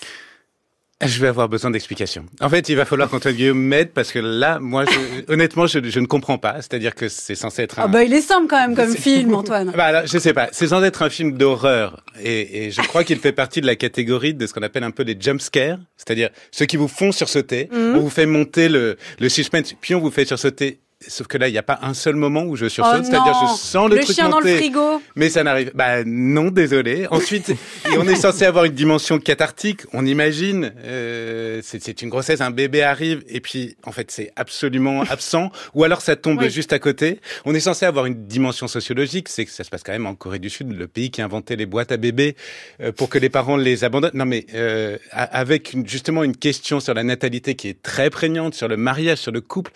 Je 1.04 1.20
vais 1.20 1.28
avoir 1.28 1.50
besoin 1.50 1.72
d'explications. 1.72 2.26
En 2.40 2.48
fait, 2.48 2.70
il 2.70 2.76
va 2.78 2.86
falloir 2.86 3.10
qu'Antoine 3.10 3.34
Guillaume 3.36 3.60
m'aide 3.60 3.92
parce 3.92 4.14
que 4.14 4.20
là, 4.20 4.60
moi, 4.62 4.86
je- 4.86 5.30
honnêtement, 5.32 5.68
je, 5.68 5.80
je 5.84 6.00
ne 6.00 6.06
comprends 6.06 6.38
pas. 6.38 6.56
C'est-à-dire 6.62 6.96
que 6.96 7.10
c'est 7.10 7.36
censé 7.36 7.64
être 7.64 7.80
un... 7.80 7.84
Ah 7.84 7.88
bah 7.90 8.04
il 8.06 8.14
est 8.14 8.22
simple 8.22 8.48
quand 8.48 8.56
même 8.66 8.76
comme 8.78 8.96
film, 8.96 9.34
Antoine. 9.36 9.74
Bah 9.76 9.86
alors, 9.88 10.08
je 10.08 10.18
sais 10.18 10.32
pas. 10.34 10.48
C'est 10.54 10.68
censé 10.68 10.86
être 10.86 11.02
un 11.02 11.10
film 11.10 11.34
d'horreur. 11.38 12.02
Et, 12.22 12.68
et 12.68 12.72
je 12.72 12.82
crois 12.82 13.04
qu'il 13.04 13.20
fait 13.20 13.34
partie 13.34 13.60
de 13.60 13.66
la 13.68 13.76
catégorie 13.76 14.34
de 14.34 14.48
ce 14.48 14.54
qu'on 14.54 14.62
appelle 14.64 14.86
un 14.86 14.92
peu 14.92 15.04
des 15.04 15.18
jump 15.20 15.42
scares. 15.42 15.80
C'est-à-dire 15.98 16.30
ceux 16.52 16.66
qui 16.66 16.78
vous 16.78 16.88
font 16.88 17.12
sursauter. 17.12 17.68
Mhm. 17.74 17.96
On 17.98 18.00
vous 18.00 18.10
fait 18.10 18.26
monter 18.26 18.70
le, 18.70 18.96
le 19.20 19.28
suspense, 19.30 19.74
puis 19.82 19.96
on 19.96 20.00
vous 20.00 20.12
fait 20.12 20.24
sursauter. 20.26 20.80
Sauf 21.06 21.28
que 21.28 21.38
là, 21.38 21.50
il 21.50 21.52
n'y 21.52 21.58
a 21.58 21.64
pas 21.64 21.78
un 21.82 21.94
seul 21.94 22.16
moment 22.16 22.44
où 22.44 22.56
je 22.56 22.68
sursaute. 22.70 23.02
Oh 23.02 23.04
C'est-à-dire, 23.04 23.34
non, 23.34 23.54
je 23.54 23.60
sens 23.60 23.90
le, 23.90 23.98
le 23.98 24.04
truc 24.04 24.16
chien 24.16 24.30
dans 24.30 24.40
le 24.40 24.46
monter. 24.46 24.58
frigo. 24.58 25.02
Mais 25.16 25.30
ça 25.30 25.44
n'arrive. 25.44 25.72
Bah 25.76 26.04
non, 26.06 26.50
désolé. 26.52 27.06
Ensuite, 27.12 27.50
et 27.94 27.98
on 27.98 28.08
est 28.08 28.16
censé 28.16 28.46
avoir 28.46 28.64
une 28.64 28.74
dimension 28.74 29.20
cathartique. 29.20 29.82
On 29.92 30.06
imagine, 30.06 30.74
euh, 30.84 31.60
c'est 31.64 32.02
une 32.02 32.10
grossesse, 32.10 32.40
un 32.42 32.50
bébé 32.50 32.82
arrive 32.82 33.24
et 33.28 33.42
puis 33.42 33.76
en 33.84 33.92
fait 33.92 34.10
c'est 34.10 34.32
absolument 34.38 35.02
absent. 35.10 35.52
Ou 35.74 35.84
alors 35.84 36.02
ça 36.02 36.16
tombe 36.16 36.40
Oui. 36.42 36.50
juste 36.50 36.72
à 36.74 36.80
côté. 36.80 37.20
On 37.44 37.54
est 37.54 37.60
censé 37.60 37.86
avoir 37.86 38.06
une 38.06 38.26
dimension 38.28 38.68
sociologique. 38.70 39.28
C'est 39.30 39.44
que 39.46 39.52
ça 39.52 39.64
se 39.66 39.70
passe 39.70 39.84
quand 39.84 39.92
même 39.92 40.08
en 40.08 40.16
Corée 40.16 40.40
du 40.40 40.50
Sud, 40.50 40.72
le 40.72 40.88
pays 40.88 41.12
qui 41.12 41.22
a 41.22 41.26
inventé 41.26 41.56
les 41.58 41.66
boîtes 41.66 41.92
à 41.92 41.98
bébés 41.98 42.36
euh, 42.82 42.92
pour 42.94 43.10
que 43.10 43.20
les 43.20 43.30
parents 43.30 43.58
les 43.58 43.84
abandonnent. 43.84 44.12
Non 44.14 44.26
mais 44.26 44.46
euh, 44.56 44.98
a- 45.12 45.24
avec 45.24 45.74
une, 45.74 45.88
justement 45.88 46.24
une 46.24 46.38
question 46.38 46.80
sur 46.80 46.94
la 46.94 47.04
natalité 47.04 47.56
qui 47.56 47.68
est 47.68 47.82
très 47.84 48.10
prégnante, 48.10 48.56
sur 48.56 48.70
le 48.70 48.78
mariage, 48.78 49.18
sur 49.20 49.32
le 49.34 49.42
couple. 49.42 49.72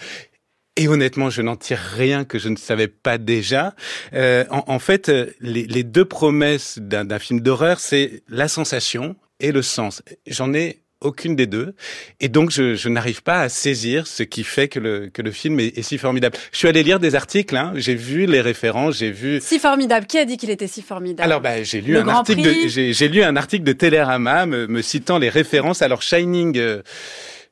Et 0.75 0.88
honnêtement, 0.88 1.29
je 1.29 1.41
n'en 1.41 1.55
tire 1.58 1.79
rien 1.79 2.23
que 2.23 2.39
je 2.39 2.47
ne 2.49 2.55
savais 2.55 2.88
pas 2.88 3.17
déjà. 3.17 3.75
Euh, 4.13 4.45
en, 4.49 4.63
en 4.67 4.79
fait, 4.79 5.10
euh, 5.10 5.27
les, 5.41 5.65
les 5.65 5.84
deux 5.84 6.05
promesses 6.05 6.79
d'un 6.79 7.19
film 7.19 7.41
d'horreur, 7.41 7.79
c'est 7.79 8.23
la 8.29 8.47
sensation 8.47 9.15
et 9.39 9.51
le 9.51 9.62
sens. 9.62 10.01
J'en 10.27 10.53
ai 10.53 10.79
aucune 11.01 11.34
des 11.38 11.47
deux, 11.47 11.75
et 12.19 12.27
donc 12.27 12.51
je, 12.51 12.75
je 12.75 12.89
n'arrive 12.89 13.23
pas 13.23 13.39
à 13.39 13.47
saisir 13.47 14.05
ce 14.05 14.21
qui 14.21 14.43
fait 14.43 14.67
que 14.67 14.82
le, 14.82 15.08
que 15.08 15.21
le 15.21 15.32
film 15.32 15.58
est, 15.62 15.77
est 15.77 15.82
si 15.82 15.97
formidable. 15.97 16.38
Je 16.51 16.58
suis 16.58 16.67
allé 16.67 16.84
lire 16.84 16.99
des 16.99 17.15
articles, 17.15 17.55
hein, 17.55 17.71
j'ai 17.75 17.95
vu 17.95 18.25
les 18.25 18.41
références, 18.41 18.97
j'ai 18.97 19.12
vu. 19.12 19.39
Si 19.41 19.60
formidable. 19.60 20.08
Qui 20.08 20.17
a 20.17 20.25
dit 20.25 20.36
qu'il 20.36 20.49
était 20.49 20.67
si 20.67 20.82
formidable 20.82 21.23
Alors, 21.25 21.39
bah, 21.39 21.63
j'ai 21.63 21.79
lu 21.79 21.93
Le 21.93 22.01
un 22.01 22.08
article 22.10 22.41
de, 22.41 22.67
j'ai 22.91 23.08
lu 23.08 23.23
un 23.23 23.38
article 23.38 23.63
de 23.63 23.71
Télérama 23.71 24.45
me, 24.45 24.67
me 24.67 24.82
citant 24.82 25.19
les 25.19 25.29
références. 25.29 25.82
Alors, 25.82 26.01
Shining. 26.01 26.58
euh, 26.58 26.82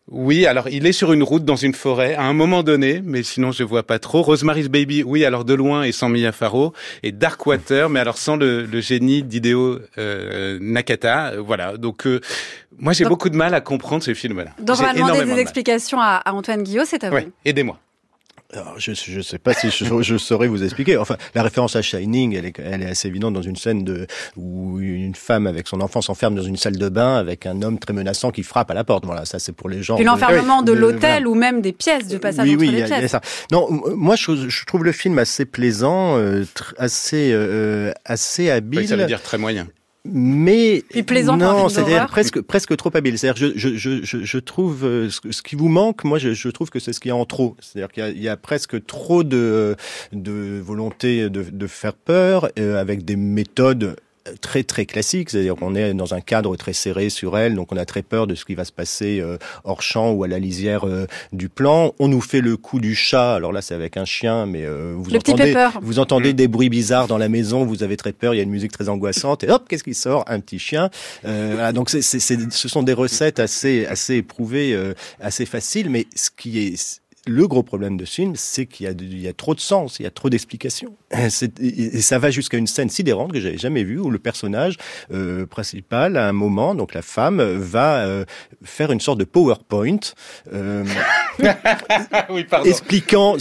oui, 0.09 0.45
alors 0.45 0.69
il 0.69 0.85
est 0.85 0.93
sur 0.93 1.11
une 1.11 1.21
route 1.21 1.43
dans 1.43 1.57
une 1.57 1.73
forêt 1.73 2.15
à 2.15 2.23
un 2.23 2.33
moment 2.33 2.63
donné, 2.63 3.01
mais 3.03 3.23
sinon 3.23 3.51
je 3.51 3.63
vois 3.63 3.83
pas 3.83 3.99
trop. 3.99 4.21
Rosemary's 4.21 4.69
Baby, 4.69 5.03
oui, 5.03 5.25
alors 5.25 5.43
de 5.43 5.53
loin 5.53 5.83
et 5.83 5.91
sans 5.91 6.07
Mia 6.07 6.31
Farrow. 6.31 6.73
Et 7.03 7.11
Darkwater, 7.11 7.89
mais 7.89 7.99
alors 7.99 8.17
sans 8.17 8.37
le, 8.37 8.65
le 8.65 8.79
génie 8.79 9.21
d'Hideo 9.21 9.79
euh, 9.97 10.57
Nakata. 10.61 11.33
Euh, 11.33 11.41
Voilà, 11.41 11.75
donc 11.77 12.07
euh, 12.07 12.21
moi 12.79 12.93
j'ai 12.93 13.03
beaucoup 13.03 13.29
de 13.29 13.35
mal 13.35 13.53
à 13.53 13.59
comprendre 13.59 14.01
ce 14.01 14.13
film-là. 14.13 14.51
Donc 14.61 14.77
on 14.79 14.83
va 14.83 14.93
demander 14.93 15.25
des 15.25 15.33
de 15.33 15.39
explications 15.39 15.99
à, 15.99 16.21
à 16.23 16.31
Antoine 16.31 16.63
Guillot, 16.63 16.83
c'est 16.85 17.03
à 17.03 17.09
vous. 17.09 17.15
Ouais, 17.15 17.27
aidez-moi. 17.43 17.77
Alors, 18.53 18.75
je 18.77 18.91
ne 19.17 19.21
sais 19.21 19.39
pas 19.39 19.53
si 19.53 19.69
je, 19.69 19.83
je 20.01 20.17
saurais 20.17 20.47
vous 20.47 20.63
expliquer. 20.63 20.95
Enfin, 20.95 21.17
la 21.35 21.43
référence 21.43 21.75
à 21.75 21.81
Shining, 21.81 22.33
elle 22.33 22.45
est, 22.45 22.57
elle 22.59 22.81
est 22.81 22.85
assez 22.89 23.09
évidente 23.09 23.33
dans 23.33 23.41
une 23.41 23.57
scène 23.57 23.83
de 23.83 24.07
où 24.37 24.79
une 24.79 25.15
femme 25.15 25.47
avec 25.47 25.67
son 25.67 25.81
enfant 25.81 26.01
s'enferme 26.01 26.33
dans 26.33 26.43
une 26.43 26.55
salle 26.55 26.77
de 26.77 26.87
bain 26.87 27.15
avec 27.17 27.45
un 27.45 27.61
homme 27.61 27.77
très 27.77 27.91
menaçant 27.91 28.31
qui 28.31 28.43
frappe 28.43 28.71
à 28.71 28.73
la 28.73 28.85
porte. 28.85 29.05
Voilà, 29.05 29.25
ça 29.25 29.37
c'est 29.39 29.51
pour 29.51 29.67
les 29.69 29.83
gens. 29.83 29.97
De- 29.97 30.03
l'enfermement 30.05 30.61
de 30.61 30.73
de- 30.73 30.77
l'hôtel 30.79 31.27
ou 31.27 31.35
même 31.35 31.59
des 31.61 31.73
pièces, 31.73 32.07
du 32.07 32.19
passage 32.19 32.45
oui, 32.47 32.53
entre 32.55 32.61
oui, 32.61 32.67
les 32.71 32.79
y, 32.79 32.83
a- 32.83 32.85
il 32.85 32.89
y 32.89 32.93
a 32.93 32.97
pièces. 32.99 33.11
ça. 33.11 33.21
Non, 33.51 33.67
moi 33.95 34.15
je, 34.15 34.47
je 34.49 34.65
trouve 34.65 34.85
le 34.85 34.93
film 34.93 35.19
assez 35.19 35.43
plaisant, 35.43 36.17
euh, 36.17 36.43
tr- 36.55 36.73
assez 36.77 37.31
euh, 37.33 37.91
assez 38.05 38.49
habile. 38.49 38.79
Oui, 38.79 38.87
ça 38.87 38.95
veut 38.95 39.05
dire 39.07 39.21
très 39.21 39.37
moyen. 39.37 39.67
Mais 40.11 40.83
Puis 40.89 41.03
plaisant 41.03 41.37
non, 41.37 41.69
c'est-à-dire 41.69 42.07
presque 42.07 42.41
presque 42.41 42.75
trop 42.77 42.91
habile. 42.93 43.17
C'est-à-dire 43.17 43.51
je, 43.55 43.75
je, 43.75 44.03
je, 44.03 44.23
je, 44.23 44.37
trouve 44.39 44.85
euh, 44.85 45.09
ce, 45.09 45.41
qui 45.41 45.55
vous 45.55 45.69
manque, 45.69 46.03
moi 46.03 46.17
je, 46.19 46.33
je 46.33 46.49
trouve 46.49 46.69
que 46.69 46.79
c'est 46.79 46.93
ce 46.93 46.99
qu'il 46.99 47.09
y 47.09 47.11
a 47.11 47.15
en 47.15 47.25
trop. 47.25 47.55
C'est-à-dire 47.59 47.91
qu'il 47.91 48.21
y 48.21 48.23
y 48.23 48.29
a 48.29 48.37
presque 48.37 48.85
trop 48.85 49.23
de 49.23 49.75
de 50.13 50.59
volonté 50.63 51.29
de, 51.29 51.43
de 51.43 51.67
faire 51.67 51.93
peur 51.93 52.49
euh, 52.59 52.79
avec 52.79 53.05
des 53.05 53.15
méthodes 53.15 53.95
très 54.41 54.63
très 54.63 54.85
classiques, 54.85 55.29
c'est-à-dire 55.29 55.55
qu'on 55.55 55.75
est 55.75 55.93
dans 55.93 56.13
un 56.13 56.21
cadre 56.21 56.55
très 56.55 56.73
serré 56.73 57.09
sur 57.09 57.37
elle, 57.37 57.55
donc 57.55 57.71
on 57.71 57.77
a 57.77 57.85
très 57.85 58.01
peur 58.01 58.27
de 58.27 58.35
ce 58.35 58.45
qui 58.45 58.55
va 58.55 58.65
se 58.65 58.71
passer 58.71 59.19
euh, 59.19 59.37
hors 59.63 59.81
champ 59.81 60.11
ou 60.11 60.23
à 60.23 60.27
la 60.27 60.39
lisière 60.39 60.85
euh, 60.87 61.05
du 61.33 61.49
plan. 61.49 61.93
On 61.99 62.07
nous 62.07 62.21
fait 62.21 62.41
le 62.41 62.57
coup 62.57 62.79
du 62.79 62.95
chat, 62.95 63.35
alors 63.35 63.51
là 63.51 63.61
c'est 63.61 63.73
avec 63.75 63.97
un 63.97 64.05
chien, 64.05 64.45
mais 64.45 64.65
euh, 64.65 64.93
vous 64.97 65.09
Le 65.11 65.19
petit 65.19 65.31
entendez, 65.31 65.55
vous 65.81 65.99
entendez 65.99 66.33
des 66.33 66.47
bruits 66.47 66.69
bizarres 66.69 67.07
dans 67.07 67.17
la 67.17 67.29
maison, 67.29 67.65
vous 67.65 67.83
avez 67.83 67.97
très 67.97 68.13
peur, 68.13 68.33
il 68.33 68.37
y 68.37 68.39
a 68.39 68.43
une 68.43 68.49
musique 68.49 68.71
très 68.71 68.89
angoissante, 68.89 69.43
et 69.43 69.49
hop, 69.49 69.65
qu'est-ce 69.69 69.83
qui 69.83 69.93
sort? 69.93 70.23
Un 70.27 70.39
petit 70.39 70.59
chien. 70.59 70.89
Euh, 71.25 71.51
voilà, 71.53 71.71
donc 71.73 71.89
c'est, 71.89 72.01
c'est, 72.01 72.19
c'est- 72.19 72.51
ce 72.51 72.67
sont 72.67 72.83
des 72.83 72.93
recettes 72.93 73.39
assez, 73.39 73.85
assez 73.85 74.15
éprouvées, 74.15 74.73
euh, 74.73 74.93
assez 75.19 75.45
faciles, 75.45 75.89
mais 75.89 76.05
ce 76.15 76.29
qui 76.35 76.59
est 76.59 77.01
le 77.27 77.47
gros 77.47 77.63
problème 77.63 77.97
de 77.97 78.05
ce 78.05 78.15
film, 78.15 78.35
c'est 78.35 78.65
qu'il 78.65 78.85
y 78.85 79.27
a, 79.27 79.33
trop 79.33 79.53
de 79.53 79.59
sens, 79.59 79.99
il 79.99 80.03
y 80.03 80.05
a 80.05 80.11
trop 80.11 80.29
d'explications. 80.29 80.95
Et 81.59 82.01
ça 82.01 82.19
va 82.19 82.31
jusqu'à 82.31 82.57
une 82.57 82.67
scène 82.67 82.89
sidérante 82.89 83.31
que 83.31 83.39
j'avais 83.39 83.57
jamais 83.57 83.83
vue, 83.83 83.99
où 83.99 84.09
le 84.09 84.19
personnage 84.19 84.77
euh, 85.11 85.45
principal, 85.45 86.17
à 86.17 86.27
un 86.27 86.33
moment, 86.33 86.75
donc 86.75 86.93
la 86.93 87.01
femme, 87.01 87.41
va 87.41 87.99
euh, 87.99 88.25
faire 88.63 88.91
une 88.91 88.99
sorte 88.99 89.19
de 89.19 89.25
PowerPoint. 89.25 89.99
Euh, 90.53 90.83
oui, 92.29 92.43
pardon. 92.43 92.69
expliquant 92.69 93.37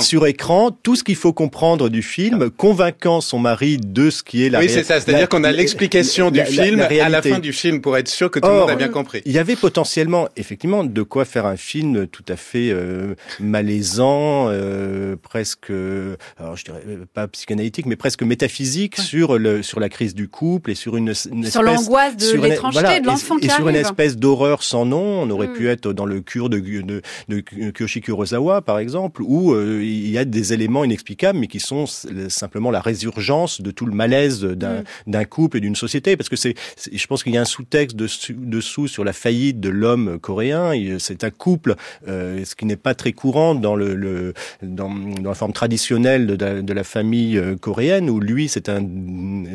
sur, 0.00 0.26
écran 0.26 0.70
tout 0.82 0.96
ce 0.96 1.04
qu'il 1.04 1.16
faut 1.16 1.32
comprendre 1.32 1.88
du 1.88 2.02
film, 2.02 2.50
convainquant 2.50 3.20
son 3.20 3.38
mari 3.38 3.76
de 3.78 4.10
ce 4.10 4.22
qui 4.22 4.44
est 4.44 4.50
la 4.50 4.60
Oui, 4.60 4.68
c'est 4.68 4.84
ça. 4.84 5.00
C'est-à-dire 5.00 5.28
qu'on 5.28 5.44
a 5.44 5.52
l'explication 5.52 6.30
du 6.30 6.38
la- 6.38 6.44
la- 6.44 6.50
film 6.50 6.76
la 6.78 7.04
à 7.04 7.08
la 7.08 7.22
fin 7.22 7.38
du 7.38 7.52
film 7.52 7.80
pour 7.80 7.96
être 7.96 8.08
sûr 8.08 8.30
que 8.30 8.38
tout 8.40 8.48
le 8.48 8.54
monde 8.54 8.70
a 8.70 8.76
bien 8.76 8.88
compris. 8.88 9.22
Il 9.24 9.32
y 9.32 9.38
avait 9.38 9.56
potentiellement, 9.56 10.28
effectivement, 10.36 10.84
de 10.84 11.02
quoi 11.02 11.24
faire 11.24 11.46
un 11.46 11.56
film 11.56 12.06
tout 12.06 12.24
à 12.28 12.36
fait 12.36 12.70
euh, 12.70 13.14
malaisant, 13.40 14.48
euh, 14.48 15.16
presque, 15.16 15.70
euh, 15.70 16.16
alors 16.38 16.56
je 16.56 16.64
dirais 16.64 16.82
euh, 16.88 17.04
pas 17.12 17.28
psychanalytique, 17.28 17.86
mais 17.86 17.96
presque 17.96 18.22
métaphysique 18.22 18.96
sur 18.96 19.38
le 19.38 19.62
sur 19.62 19.80
la 19.80 19.88
crise 19.88 20.14
du 20.14 20.28
couple 20.28 20.70
et 20.70 20.74
sur 20.74 20.96
une, 20.96 21.08
une 21.08 21.14
Sur 21.14 21.34
espèce- 21.44 21.62
l'angoisse 21.62 22.16
de 22.16 22.36
l'étrangeté 22.40 22.80
voilà, 22.82 23.00
de 23.00 23.06
l'enfant 23.06 23.36
et, 23.40 23.48
sur 23.48 23.68
une 23.68 23.76
espèce 23.76 24.16
d'horreur 24.16 24.62
sans 24.62 24.84
nom. 24.84 25.22
On 25.22 25.30
aurait 25.30 25.48
Mm. 25.48 25.52
pu 25.54 25.68
être 25.68 25.92
dans 25.92 26.04
le 26.06 26.20
cure 26.20 26.48
de, 26.50 26.58
de, 26.58 27.02
de 27.28 27.42
Kyoshi 27.70 28.00
Kurosawa, 28.00 28.62
par 28.62 28.78
exemple, 28.78 29.22
où 29.22 29.52
euh, 29.52 29.80
il 29.82 30.10
y 30.10 30.18
a 30.18 30.24
des 30.24 30.52
éléments 30.52 30.84
inexplicables, 30.84 31.38
mais 31.38 31.46
qui 31.46 31.60
sont 31.60 31.86
simplement 32.28 32.70
la 32.70 32.80
résurgence 32.80 33.60
de 33.60 33.70
tout 33.70 33.86
le 33.86 33.92
malaise 33.92 34.42
d'un 34.42 34.82
Mm. 35.06 35.26
couple 35.26 35.58
et 35.58 35.60
d'une 35.60 35.76
société. 35.76 36.16
Parce 36.16 36.28
que 36.28 36.36
c'est, 36.36 36.54
je 36.90 37.06
pense 37.06 37.22
qu'il 37.22 37.34
y 37.34 37.38
a 37.38 37.40
un 37.40 37.44
sous-texte 37.44 37.96
dessus, 37.96 38.36
dessous 38.38 38.88
sur 38.88 39.04
la 39.04 39.12
faillite 39.12 39.60
de 39.60 39.68
l'homme 39.68 40.18
coréen. 40.18 40.72
C'est 40.98 41.24
un 41.24 41.30
couple, 41.30 41.74
euh, 42.06 42.44
ce 42.44 42.54
qui 42.54 42.64
n'est 42.64 42.76
pas 42.76 42.94
très 42.94 43.12
courant 43.12 43.54
dans 43.54 43.76
le, 43.76 43.94
le 43.94 44.34
dans, 44.62 44.90
dans 44.90 45.30
la 45.30 45.34
forme 45.34 45.52
traditionnelle 45.52 46.26
de 46.26 46.44
la, 46.44 46.62
de 46.62 46.72
la 46.72 46.84
famille 46.84 47.36
euh, 47.36 47.56
coréenne, 47.56 48.10
où 48.10 48.20
lui 48.20 48.48
c'est 48.48 48.68
un 48.68 48.82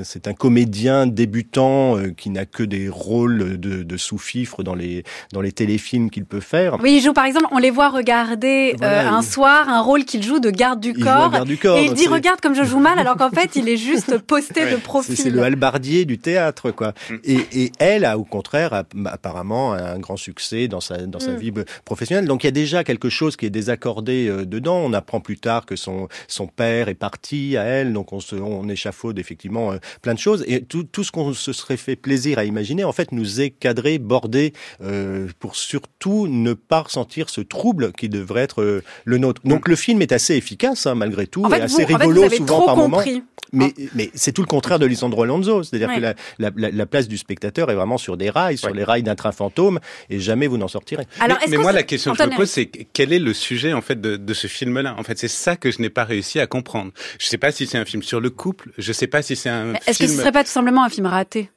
c'est 0.03 0.27
un 0.27 0.33
comédien 0.33 1.07
débutant 1.07 1.97
euh, 1.97 2.09
qui 2.15 2.29
n'a 2.29 2.45
que 2.45 2.63
des 2.63 2.89
rôles 2.89 3.59
de, 3.59 3.83
de 3.83 3.97
sous-fifre 3.97 4.63
dans 4.63 4.75
les 4.75 5.03
dans 5.31 5.41
les 5.41 5.51
téléfilms 5.51 6.09
qu'il 6.09 6.25
peut 6.25 6.39
faire. 6.39 6.77
Oui, 6.81 6.97
il 6.97 7.01
joue 7.01 7.13
par 7.13 7.25
exemple, 7.25 7.47
on 7.51 7.62
les 7.63 7.71
voit 7.71 7.89
regarder 7.89 8.75
Voilà, 8.77 9.07
euh, 9.11 9.15
un 9.17 9.21
il- 9.21 9.27
soir 9.27 9.67
un 9.69 9.81
rôle 9.81 10.05
qu'il 10.05 10.21
joue 10.21 10.39
de 10.39 10.49
garde 10.51 10.79
du 10.79 10.93
Il 10.95 11.03
corps. 11.03 11.25
à 11.25 11.29
garde 11.29 11.47
du 11.47 11.57
corps, 11.57 11.77
et 11.77 11.85
il 11.85 11.93
dit 11.93 12.07
regarde 12.07 12.39
comme 12.41 12.53
je 12.53 12.63
joue 12.63 12.79
mal 12.79 12.99
alors 12.99 13.15
qu'en 13.17 13.29
fait 13.31 13.55
il 13.55 13.67
est 13.69 13.77
juste 13.77 14.17
posté 14.27 14.69
de 14.69 14.75
profil. 14.75 15.17
c'est 15.17 15.29
le 15.29 15.41
halbardier 15.41 16.05
du 16.05 16.19
théâtre, 16.19 16.71
quoi. 16.71 16.93
Mm. 17.09 17.15
Et, 17.23 17.39
et 17.63 17.71
elle 17.79 18.05
a, 18.05 18.17
au 18.17 18.23
contraire, 18.25 18.73
a- 18.73 18.83
apparemment 19.05 19.73
un 19.73 19.97
grand 19.99 20.17
succès 20.17 20.67
dans 20.67 20.81
sa 20.81 20.97
dans 21.07 21.19
sa 21.19 21.31
Mm. 21.31 21.37
vie 21.37 21.51
professionnelle. 21.85 22.25
Donc 22.27 22.43
il 22.43 22.47
y 22.47 22.49
a 22.49 22.51
déjà 22.51 22.83
quelque 22.83 23.09
chose 23.09 23.35
qui 23.37 23.45
est 23.45 23.49
désaccordé 23.49 24.27
euh, 24.27 24.45
dedans. 24.45 24.77
On 24.77 24.93
apprend 24.93 25.19
plus 25.21 25.37
tard 25.37 25.65
que 25.65 25.75
son 25.75 26.07
son 26.27 26.47
père 26.47 26.89
est 26.89 26.93
parti 26.95 27.57
à 27.57 27.63
elle, 27.63 27.93
donc 27.93 28.13
on 28.13 28.19
se 28.19 28.35
on 28.35 28.67
échafaude 28.69 29.17
effectivement 29.19 29.71
euh, 29.71 29.77
plein 30.01 30.13
de 30.13 30.19
choses. 30.19 30.43
Et 30.47 30.63
tout 30.63 30.83
tout 30.83 31.03
ce 31.03 31.11
qu'on 31.11 31.33
se 31.33 31.53
serait 31.53 31.77
fait 31.77 31.95
plaisir 31.95 32.37
à 32.39 32.43
imaginer, 32.43 32.83
en 32.83 32.91
fait, 32.91 33.11
nous 33.13 33.39
est 33.41 33.49
cadré, 33.51 33.97
bordé 33.99 34.53
euh, 34.81 35.27
pour 35.39 35.55
surtout 35.55 36.27
ne 36.27 36.53
pas 36.53 36.81
ressentir 36.81 37.29
ce 37.29 37.41
trouble 37.53 37.91
qui 37.93 38.09
devrait 38.09 38.41
être 38.41 38.61
euh, 38.61 38.83
le 39.05 39.17
nôtre. 39.19 39.41
Donc 39.45 39.67
le 39.67 39.75
film 39.75 40.01
est 40.01 40.11
assez 40.11 40.35
efficace, 40.35 40.85
hein, 40.87 40.95
malgré 40.95 41.27
tout, 41.27 41.43
En 41.45 41.49
et 41.49 41.55
fait, 41.55 41.61
assez 41.61 41.75
vous, 41.77 41.83
en 41.83 41.87
fait, 41.87 41.93
rigolo 42.03 42.21
vous 42.21 42.27
avez 42.27 42.37
souvent 42.37 42.57
trop 42.57 42.65
par 42.65 42.75
moment. 42.75 42.97
compris. 42.97 43.23
Mais, 43.55 43.71
mais 43.93 44.09
c'est 44.15 44.31
tout 44.31 44.41
le 44.41 44.47
contraire 44.47 44.79
de 44.79 44.87
Lisandro 44.87 45.21
Alonso. 45.23 45.61
C'est-à-dire 45.61 45.89
Ouais. 45.89 45.97
que 45.97 46.01
la, 46.01 46.13
la, 46.39 46.49
la, 46.55 46.71
la 46.71 46.85
place 46.87 47.07
du 47.07 47.17
spectateur 47.19 47.69
est 47.69 47.75
vraiment 47.75 47.99
sur 47.99 48.17
des 48.17 48.31
rails, 48.31 48.57
sur 48.57 48.69
Ouais. 48.69 48.75
les 48.77 48.83
rails 48.83 49.03
d'un 49.03 49.13
train 49.13 49.31
fantôme, 49.31 49.79
et 50.09 50.19
jamais 50.19 50.47
vous 50.47 50.57
n'en 50.57 50.67
sortirez. 50.67 51.05
Alors, 51.19 51.37
mais 51.49 51.57
moi, 51.57 51.71
la 51.71 51.83
question 51.83 52.11
que 52.13 52.17
je 52.17 52.23
me 52.23 52.27
Antoine 52.29 52.39
pose, 52.39 52.49
c'est 52.49 52.65
quel 52.65 53.13
est 53.13 53.19
le 53.19 53.33
sujet 53.33 53.73
en 53.73 53.81
fait 53.81 54.01
de, 54.01 54.15
de 54.17 54.33
ce 54.33 54.47
film-là? 54.47 54.95
En 54.97 55.03
fait, 55.03 55.19
c'est 55.19 55.27
ça 55.27 55.55
que 55.55 55.69
je 55.69 55.81
n'ai 55.83 55.91
pas 55.91 56.03
réussi 56.03 56.39
à 56.39 56.47
comprendre. 56.47 56.91
Je 57.19 57.27
sais 57.27 57.37
pas 57.37 57.51
si 57.51 57.67
c'est 57.67 57.77
un 57.77 57.85
film 57.85 58.01
sur 58.01 58.19
le 58.19 58.31
couple. 58.31 58.71
Je 58.79 58.91
sais 58.91 59.07
pas 59.07 59.21
si 59.21 59.35
c'est 59.35 59.49
un 59.49 59.65
Mais 59.73 59.79
Est-ce 59.85 59.99
que 59.99 60.05
film. 60.05 60.09
ce 60.17 60.21
serait 60.21 60.31
pas 60.31 60.43
tout 60.43 60.49
simplement 60.49 60.83
un 60.83 60.89
film 60.89 61.05
raté? 61.05 61.51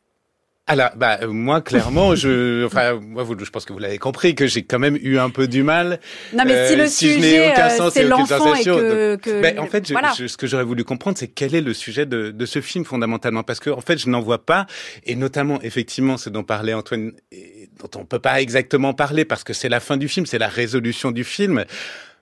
Alors, 0.69 0.91
bah, 0.97 1.19
euh, 1.23 1.29
moi, 1.29 1.61
clairement, 1.61 2.17
je, 2.17 2.65
enfin, 2.67 2.99
moi, 3.01 3.23
vous, 3.23 3.37
je 3.39 3.51
pense 3.51 3.65
que 3.65 3.73
vous 3.73 3.79
l'avez 3.79 3.99
compris, 3.99 4.35
que 4.35 4.49
j'ai 4.49 4.65
quand 4.65 4.81
même 4.81 4.99
eu 5.01 5.17
un 5.19 5.31
peu 5.31 5.47
du 5.47 5.63
mal. 5.63 6.01
Non, 6.33 6.43
mais 6.45 6.55
Euh, 6.55 6.69
si 6.69 6.77
le 6.77 6.87
si 6.89 7.13
je 7.13 7.19
n'ai 7.19 7.23
sujet 7.23 7.53
aucun 7.53 7.67
euh, 7.67 7.71
sens 7.77 7.93
c'est 7.93 8.03
l'enfant 8.03 8.55
et 8.55 8.65
que, 8.65 9.15
que 9.17 9.41
Ben, 9.43 9.59
en 9.61 9.67
fait, 9.67 9.87
je- 9.87 9.93
voilà. 9.93 10.13
je- 10.19 10.27
ce 10.27 10.37
que 10.37 10.49
j'aurais 10.49 10.65
voulu 10.65 10.83
comprendre, 10.83 11.17
c'est 11.19 11.29
quel 11.29 11.55
est 11.55 11.61
le 11.61 11.73
sujet 11.73 12.05
de, 12.05 12.33
de 12.33 12.47
ce 12.47 12.61
film 12.61 12.85
fondamentalement, 12.85 13.45
parce 13.45 13.61
que 13.61 13.71
en 13.71 13.81
fait, 13.81 13.97
je 13.99 14.09
n'en 14.09 14.21
vois 14.21 14.45
pas, 14.45 14.67
et 15.05 15.15
notamment, 15.15 15.61
effectivement, 15.63 16.17
ce 16.17 16.31
dont 16.31 16.43
parlait 16.43 16.75
Antoine, 16.75 17.13
et 17.31 17.69
dont 17.81 18.01
on 18.01 18.05
peut 18.05 18.19
pas 18.19 18.41
exactement 18.41 18.93
parler, 18.93 19.25
parce 19.25 19.45
que 19.45 19.53
c'est 19.53 19.69
la 19.69 19.79
fin 19.79 19.97
du 19.97 20.09
film, 20.09 20.27
c'est 20.27 20.39
la 20.39 20.49
résolution 20.49 21.13
du 21.13 21.23
film. 21.23 21.65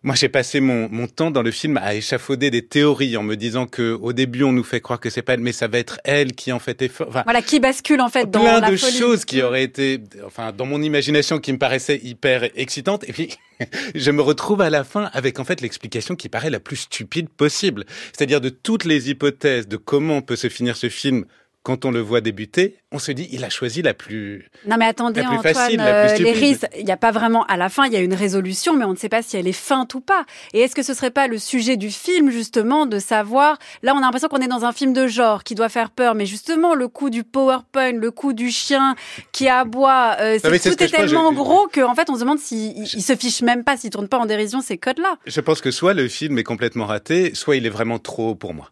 Moi, 0.05 0.15
j'ai 0.15 0.29
passé 0.29 0.61
mon, 0.61 0.91
mon 0.91 1.07
temps 1.07 1.31
dans 1.31 1.41
le 1.41 1.51
film 1.51 1.79
à 1.79 1.95
échafauder 1.95 2.51
des 2.51 2.61
théories 2.61 3.17
en 3.17 3.23
me 3.23 3.37
disant 3.37 3.67
que 3.67 3.93
au 3.95 4.13
début, 4.13 4.43
on 4.45 4.53
nous 4.53 4.63
fait 4.63 4.83
croire 4.83 5.01
que 5.01 5.09
c'est 5.09 5.23
pas 5.23 5.33
elle, 5.33 5.41
mais 5.41 5.53
ça 5.53 5.67
va 5.67 5.79
être 5.79 5.99
elle 6.05 6.35
qui 6.35 6.53
en 6.53 6.59
fait 6.59 6.83
est. 6.83 7.01
Enfin, 7.01 7.23
Voilà, 7.25 7.41
qui 7.41 7.59
bascule 7.59 8.03
en 8.03 8.11
fait 8.11 8.31
dans 8.31 8.43
plein 8.43 8.61
la 8.61 8.71
de 8.71 8.77
folie. 8.77 8.99
choses 8.99 9.25
qui 9.25 9.41
auraient 9.41 9.63
été, 9.65 10.01
enfin, 10.27 10.53
dans 10.53 10.67
mon 10.67 10.83
imagination, 10.83 11.39
qui 11.39 11.55
me 11.55 11.59
paraissaient 11.59 12.01
hyper 12.05 12.51
excitantes. 12.55 13.09
Et 13.09 13.15
puis, 13.15 13.31
je 13.95 14.11
me 14.11 14.21
retrouve 14.21 14.61
à 14.61 14.69
la 14.69 14.85
fin 14.85 15.09
avec 15.15 15.41
en 15.41 15.45
fait 15.45 15.63
l'explication 15.63 16.17
qui 16.17 16.29
paraît 16.29 16.51
la 16.51 16.61
plus 16.61 16.77
stupide 16.77 17.31
possible. 17.31 17.87
C'est-à-dire 18.13 18.43
de 18.43 18.51
toutes 18.51 18.85
les 18.85 19.09
hypothèses 19.09 19.69
de 19.69 19.79
comment 19.79 20.21
peut 20.21 20.37
se 20.37 20.51
finir 20.51 20.77
ce 20.77 20.91
film 20.91 21.25
quand 21.65 21.85
on 21.87 21.91
le 21.91 22.01
voit 22.01 22.21
débuter, 22.21 22.77
on 22.93 22.99
se 23.01 23.11
dit, 23.11 23.27
il 23.33 23.43
a 23.43 23.49
choisi 23.51 23.81
la 23.83 23.95
plus. 23.95 24.49
Non 24.67 24.77
mais 24.79 24.85
attendez 24.85 25.23
La 25.23 25.29
plus 25.29 25.39
Antoine, 25.39 25.55
facile, 25.55 25.77
la 25.79 25.85
plus 26.05 26.13
euh, 26.13 26.25
les 26.25 26.35
stupide. 26.35 26.37
risques, 26.37 26.67
il 26.79 26.85
n'y 26.85 26.93
a 26.93 26.97
pas 26.97 27.11
vraiment 27.11 27.43
à 27.47 27.57
la 27.57 27.69
fin, 27.71 27.87
il 27.87 27.93
y 27.93 27.97
a 27.97 28.01
une 28.01 28.15
résolution, 28.15 28.77
mais 28.77 28.85
on 28.85 28.91
ne 28.93 28.97
sait 28.97 29.09
pas 29.09 29.23
si 29.23 29.37
elle 29.39 29.49
est 29.49 29.53
feinte 29.53 29.95
ou 29.95 30.01
pas. 30.01 30.27
Et 30.53 30.61
est-ce 30.61 30.75
que 30.77 30.83
ce 30.83 30.93
serait 30.95 31.11
pas 31.11 31.27
le 31.27 31.39
sujet 31.39 31.77
du 31.77 31.91
film 31.91 32.31
justement 32.31 32.85
de 32.87 32.99
savoir 32.99 33.59
Là, 33.83 33.95
on 33.95 33.99
a 33.99 34.03
l'impression 34.03 34.29
qu'on 34.29 34.43
est 34.43 34.47
dans 34.47 34.65
un 34.67 34.73
film 34.73 34.93
de 34.93 35.07
genre 35.07 35.43
qui 35.43 35.55
doit 35.55 35.71
faire 35.71 35.91
peur, 35.91 36.15
mais 36.15 36.27
justement 36.27 36.75
le 36.75 36.87
coup 36.87 37.09
du 37.11 37.25
PowerPoint, 37.25 37.93
le 37.93 38.11
coup 38.11 38.35
du 38.35 38.51
chien 38.51 38.95
qui 39.33 39.49
aboie, 39.49 40.17
euh, 40.21 40.39
c'est- 40.41 40.71
tout 40.71 40.83
est 40.83 40.89
tellement 40.89 41.31
je- 41.31 41.35
gros 41.37 41.67
qu'en 41.69 41.95
fait 41.95 42.11
on 42.11 42.15
se 42.15 42.21
demande 42.21 42.39
s'il 42.39 42.77
il- 42.77 42.91
il 42.95 43.03
se 43.03 43.17
fiche 43.17 43.41
même 43.41 43.65
pas, 43.65 43.79
s'il 43.79 43.89
tourne 43.91 44.09
pas 44.09 44.19
en 44.19 44.27
dérision 44.27 44.61
ces 44.61 44.77
codes-là. 44.77 45.17
Je 45.25 45.41
pense 45.41 45.63
que 45.63 45.71
soit 45.71 45.95
le 45.95 46.09
film 46.09 46.37
est 46.39 46.45
complètement 46.45 46.85
raté, 46.85 47.35
soit 47.35 47.57
il 47.57 47.65
est 47.65 47.71
vraiment 47.71 47.99
trop 47.99 48.31
haut 48.31 48.35
pour 48.35 48.53
moi. 48.53 48.71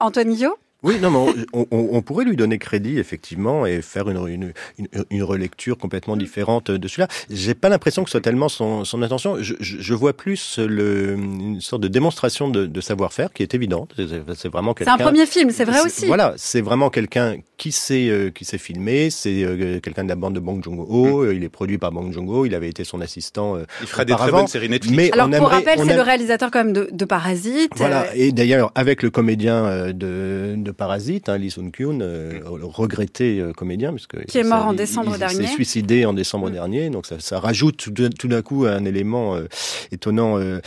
Antoine 0.00 0.32
Guillot? 0.32 0.56
Oui, 0.82 0.98
non, 1.00 1.10
mais 1.10 1.44
on, 1.52 1.66
on- 1.70 1.88
on 1.92 2.02
pourrait 2.02 2.24
lui 2.24 2.36
donner 2.36 2.58
crédit, 2.58 2.98
effectivement, 2.98 3.66
et 3.66 3.82
faire 3.82 4.08
une, 4.08 4.26
une, 4.28 4.52
une, 4.78 4.88
une 5.10 5.22
relecture 5.22 5.76
complètement 5.76 6.16
différente 6.16 6.70
de 6.70 6.88
celui-là. 6.88 7.08
J'ai 7.30 7.54
pas 7.54 7.68
l'impression 7.68 8.02
que 8.02 8.08
ce 8.10 8.12
soit 8.12 8.20
tellement 8.20 8.48
son, 8.48 8.84
son 8.84 9.02
intention. 9.02 9.36
Je, 9.40 9.54
je, 9.60 9.76
je 9.80 9.94
vois 9.94 10.12
plus 10.14 10.58
le, 10.58 11.16
une 11.16 11.60
sorte 11.60 11.82
de 11.82 11.88
démonstration 11.88 12.48
de, 12.48 12.66
de 12.66 12.80
savoir-faire 12.80 13.32
qui 13.32 13.42
est 13.42 13.54
évidente. 13.54 13.94
C'est 14.34 14.48
vraiment 14.48 14.74
C'est 14.78 14.88
un 14.88 14.96
quelqu'un... 14.96 15.04
premier 15.04 15.26
film, 15.26 15.50
c'est 15.50 15.64
vrai 15.64 15.80
aussi. 15.84 16.06
Voilà, 16.06 16.34
c'est 16.36 16.60
vraiment 16.62 16.90
quelqu'un 16.90 17.36
qui 17.56 17.72
sait 17.72 18.08
euh, 18.08 18.30
qui 18.30 18.44
sait 18.44 18.58
filmer. 18.58 19.10
C'est 19.10 19.42
euh, 19.44 19.80
quelqu'un 19.80 20.04
de 20.04 20.08
la 20.08 20.14
bande 20.16 20.34
de 20.34 20.40
Bong 20.40 20.62
Joon-ho. 20.64 21.24
Euh, 21.24 21.34
Il 21.34 21.44
est 21.44 21.48
produit 21.50 21.76
par 21.78 21.92
Bong 21.92 22.10
Joon-ho. 22.12 22.46
Il 22.46 22.54
avait 22.54 22.68
été 22.70 22.84
son 22.84 23.00
assistant. 23.00 23.56
euh, 23.56 23.64
Il 23.82 23.86
fera 23.86 24.04
des 24.04 24.14
très 24.14 24.30
bonnes 24.30 24.46
séries 24.46 24.68
Netflix. 24.68 24.96
Mais 24.96 25.12
Alors 25.12 25.26
on 25.26 25.30
pour 25.30 25.36
aimerait- 25.52 25.54
rappel, 25.56 25.74
on 25.78 25.84
c'est 25.86 25.94
le 25.96 26.02
réalisateur 26.02 26.50
quand 26.50 26.64
même 26.64 26.72
de, 26.72 26.88
de 26.90 27.04
Parasite. 27.04 27.72
voilà, 27.76 28.06
et 28.16 28.32
d'ailleurs 28.32 28.72
avec 28.74 29.02
le 29.02 29.10
comédien 29.10 29.64
euh, 29.66 29.92
de, 29.92 30.54
de 30.70 30.76
Parasite, 30.76 31.28
hein, 31.28 31.36
Lee 31.38 31.50
Sun-kyun, 31.50 32.00
euh, 32.00 32.40
le 32.58 32.64
regretté 32.64 33.40
euh, 33.40 33.52
comédien, 33.52 33.92
puisque 33.92 34.24
Qui 34.26 34.38
est 34.38 34.44
mort 34.44 34.60
ça- 34.62 34.66
en 34.68 34.72
il- 34.72 34.76
décembre 34.76 35.12
il, 35.14 35.18
dernier. 35.18 35.46
s'est 35.46 35.52
suicidé 35.52 36.04
en 36.04 36.12
décembre 36.12 36.48
Mm. 36.48 36.52
dernier, 36.52 36.90
donc 36.90 37.06
ça, 37.06 37.16
ça 37.18 37.40
rajoute 37.40 37.76
tout 37.76 37.90
d'un- 37.90 38.08
tout 38.10 38.28
d'un 38.28 38.42
coup 38.42 38.64
un 38.66 38.84
élément 38.84 39.34
euh, 39.36 39.46
étonnant 39.92 40.38
euh, 40.38 40.60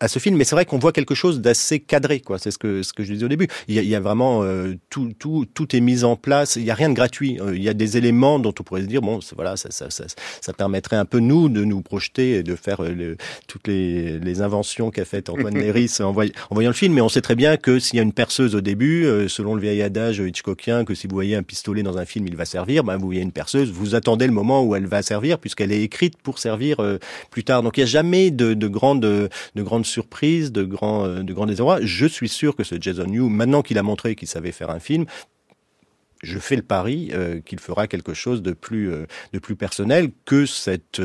à, 0.00 0.08
ce 0.08 0.18
film. 0.18 0.36
Mais 0.36 0.44
c'est 0.44 0.54
vrai 0.54 0.64
qu'on 0.64 0.78
voit 0.78 0.92
quelque 0.92 1.14
chose 1.14 1.40
d'assez 1.40 1.80
cadré, 1.80 2.20
quoi. 2.20 2.38
C'est 2.38 2.50
ce 2.50 2.58
que 2.58 2.82
ce 2.82 2.92
que 2.92 3.02
je 3.02 3.12
disais 3.12 3.24
au 3.24 3.28
début. 3.28 3.48
Il 3.68 3.74
y 3.74 3.78
a, 3.78 3.82
il 3.82 3.88
y 3.88 3.94
a 3.94 4.00
vraiment 4.00 4.42
euh, 4.42 4.74
tout 4.90 5.12
tout 5.18 5.46
tout 5.52 5.74
est 5.76 5.80
mis 5.80 6.04
en 6.04 6.16
place. 6.16 6.56
Il 6.56 6.64
y 6.64 6.70
a 6.70 6.74
rien 6.74 6.88
de 6.88 6.94
gratuit. 6.94 7.38
Euh, 7.40 7.56
Il 7.56 7.62
y 7.62 7.68
a 7.68 7.74
des 7.74 7.96
éléments 7.96 8.38
dont 8.38 8.54
on 8.58 8.62
pourrait 8.62 8.82
se 8.82 8.86
dire 8.86 9.02
bon, 9.02 9.18
voilà, 9.36 9.56
ça, 9.56 9.70
ça, 9.70 9.90
ça, 9.90 10.04
ça 10.40 10.52
permettrait 10.52 10.96
un 10.96 11.04
peu 11.04 11.18
nous 11.18 11.48
de 11.48 11.64
nous 11.64 11.82
projeter 11.82 12.32
et 12.34 12.42
de 12.42 12.54
faire 12.56 12.82
euh, 12.84 12.90
le- 12.92 13.16
toutes 13.48 13.66
les, 13.68 14.18
les 14.18 14.40
inventions 14.42 14.90
qu'a 14.90 15.04
faites 15.04 15.28
Antoine 15.28 15.54
Léris 15.58 15.98
en, 16.00 16.12
voy- 16.12 16.32
en 16.50 16.54
voyant 16.54 16.70
le 16.70 16.74
film. 16.76 16.94
Mais 16.94 17.00
on 17.00 17.08
sait 17.08 17.20
très 17.20 17.34
bien 17.34 17.56
que 17.56 17.78
s'il 17.78 17.96
y 17.96 18.00
a 18.00 18.02
une 18.02 18.12
perceuse 18.12 18.54
au 18.54 18.60
début, 18.60 19.04
euh, 19.04 19.28
selon 19.32 19.54
le 19.54 19.60
vieil 19.60 19.82
adage 19.82 20.18
Hitchcockien, 20.18 20.84
que 20.84 20.94
si 20.94 21.06
vous 21.06 21.14
voyez 21.14 21.34
un 21.36 21.42
pistolet 21.42 21.82
dans 21.82 21.98
un 21.98 22.04
film, 22.04 22.26
il 22.26 22.36
va 22.36 22.44
servir. 22.44 22.84
Ben, 22.84 22.96
vous 22.96 23.06
voyez 23.06 23.20
une 23.20 23.32
perceuse, 23.32 23.70
vous 23.70 23.94
attendez 23.94 24.26
le 24.26 24.32
moment 24.32 24.62
où 24.62 24.76
elle 24.76 24.86
va 24.86 25.02
servir, 25.02 25.38
puisqu'elle 25.38 25.72
est 25.72 25.82
écrite 25.82 26.16
pour 26.22 26.38
servir 26.38 26.80
euh, 26.80 26.98
plus 27.30 27.44
tard. 27.44 27.62
Donc 27.62 27.76
il 27.76 27.80
n'y 27.80 27.84
a 27.84 27.86
jamais 27.86 28.30
de, 28.30 28.54
de 28.54 28.68
grandes 28.68 29.00
de 29.00 29.30
grandes 29.56 29.86
surprises, 29.86 30.52
de 30.52 30.64
grands 30.64 31.06
euh. 31.06 31.78
Je 31.82 32.06
suis 32.06 32.28
sûr 32.28 32.54
que 32.54 32.64
ce 32.64 32.76
Jason 32.80 33.06
New, 33.06 33.28
maintenant 33.28 33.62
qu'il 33.62 33.78
a 33.78 33.82
montré 33.82 34.14
qu'il 34.14 34.28
savait 34.28 34.52
faire 34.52 34.70
un 34.70 34.80
film, 34.80 35.06
je 36.22 36.38
fais 36.38 36.56
le 36.56 36.62
pari 36.62 37.10
euh, 37.12 37.40
qu'il 37.40 37.58
fera 37.58 37.86
quelque 37.86 38.14
chose 38.14 38.42
de 38.42 38.52
plus 38.52 38.92
euh, 38.92 39.06
de 39.32 39.38
plus 39.38 39.56
personnel 39.56 40.10
que 40.24 40.46
cette 40.46 41.00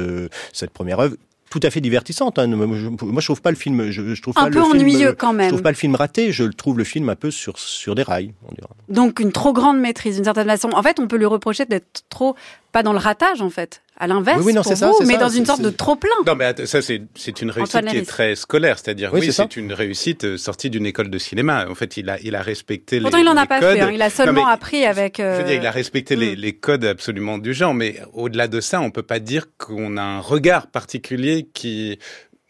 cette 0.53 0.71
première 0.71 0.99
œuvre 0.99 1.15
tout 1.49 1.60
à 1.63 1.69
fait 1.69 1.81
divertissante. 1.81 2.39
Hein. 2.39 2.47
Moi, 2.47 2.77
je, 2.77 2.89
je 3.19 3.25
trouve 3.25 3.41
pas 3.41 3.51
le 3.51 3.55
film. 3.57 3.89
Je, 3.89 4.13
je 4.15 4.21
trouve 4.21 4.33
un 4.38 4.43
pas 4.45 4.49
peu 4.49 4.60
le 4.60 4.65
film, 4.65 4.75
ennuyeux 4.81 5.07
euh, 5.10 5.15
quand 5.17 5.31
Je 5.31 5.38
même. 5.38 5.47
trouve 5.49 5.62
pas 5.62 5.71
le 5.71 5.75
film 5.77 5.95
raté. 5.95 6.31
Je 6.31 6.43
trouve 6.45 6.77
le 6.77 6.83
film 6.83 7.10
un 7.10 7.15
peu 7.15 7.31
sur 7.31 7.57
sur 7.60 7.95
des 7.95 8.03
rails. 8.03 8.33
On. 8.47 8.93
Donc 8.93 9.19
une 9.19 9.31
trop 9.31 9.53
grande 9.53 9.79
maîtrise 9.79 10.15
d'une 10.15 10.25
certaine 10.25 10.47
façon. 10.47 10.69
En 10.73 10.83
fait, 10.83 10.99
on 10.99 11.07
peut 11.07 11.17
lui 11.17 11.25
reprocher 11.25 11.65
d'être 11.65 12.03
trop 12.10 12.36
pas 12.71 12.83
dans 12.83 12.93
le 12.93 12.99
ratage 12.99 13.41
en 13.41 13.49
fait. 13.49 13.81
À 13.99 14.07
l'inverse 14.07 14.38
Oui, 14.39 14.45
oui, 14.47 14.53
non, 14.53 14.62
pour 14.62 14.75
ça, 14.75 14.88
vous, 14.91 15.05
mais 15.05 15.15
ça, 15.15 15.19
dans 15.21 15.29
une 15.29 15.45
sorte 15.45 15.62
de 15.62 15.69
trop-plein. 15.71 16.10
Non, 16.25 16.36
mais 16.36 16.53
ça, 16.67 16.81
c'est, 16.81 17.01
c'est 17.15 17.41
une 17.41 17.49
réussite 17.49 17.75
Antoine 17.75 17.91
qui 17.91 17.97
est 17.97 18.05
très 18.07 18.36
scolaire. 18.36 18.77
C'est-à-dire, 18.77 19.12
Oui, 19.13 19.21
oui, 19.21 19.33
c'est 19.33 19.55
une 19.55 19.73
réussite 19.73 20.23
euh, 20.23 20.38
sortie 20.38 20.69
d'une 20.69 20.86
école 20.86 21.10
de 21.10 21.17
cinéma. 21.17 21.65
En 21.69 21.75
fait, 21.75 21.97
il 21.97 22.10
a, 22.10 22.19
il 22.21 22.36
a 22.36 22.41
respecté 22.41 23.01
Pourtant, 23.01 23.17
les, 23.17 23.23
il 23.23 23.29
en 23.29 23.38
a 23.38 23.45
pas 23.47 23.60
codes. 23.60 23.73
fait. 23.75 23.81
hein. 23.81 23.91
Il 23.91 24.01
a 24.01 24.10
seulement 24.10 24.41
Non, 24.41 24.47
mais- 24.47 24.53
appris 24.53 24.86
avec. 24.86 25.17
Je 25.17 25.23
veux 25.23 25.27
euh, 25.29 25.43
dire, 25.43 25.60
il 25.62 25.65
a 25.65 25.71
respecté 25.71 26.15
les, 26.15 26.36
hmm. 26.36 26.39
les 26.39 26.53
codes 26.53 26.86
absolument 26.86 27.38
du 27.39 27.53
genre, 27.53 27.73
mais 27.73 27.99
au-delà 28.13 28.47
de 28.47 28.62
ça, 28.62 28.81
on 28.81 28.91
peut 28.91 29.03
pas 29.03 29.19
dire 29.19 29.45
qu'on 29.57 29.97
a 29.97 30.03
un 30.03 30.19
regard 30.19 30.67
particulier 30.67 31.47
qui 31.53 31.97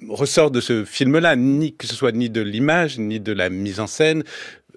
ressort 0.09 0.51
de 0.51 0.61
ce 0.61 0.85
film-là, 0.85 1.35
ni 1.35 1.75
que 1.75 1.87
ce 1.87 1.95
soit 1.95 2.11
ni 2.11 2.29
de 2.29 2.41
l'image, 2.41 2.99
ni 2.99 3.19
de 3.19 3.31
la 3.31 3.49
mise 3.49 3.79
en 3.79 3.87
scène, 3.87 4.23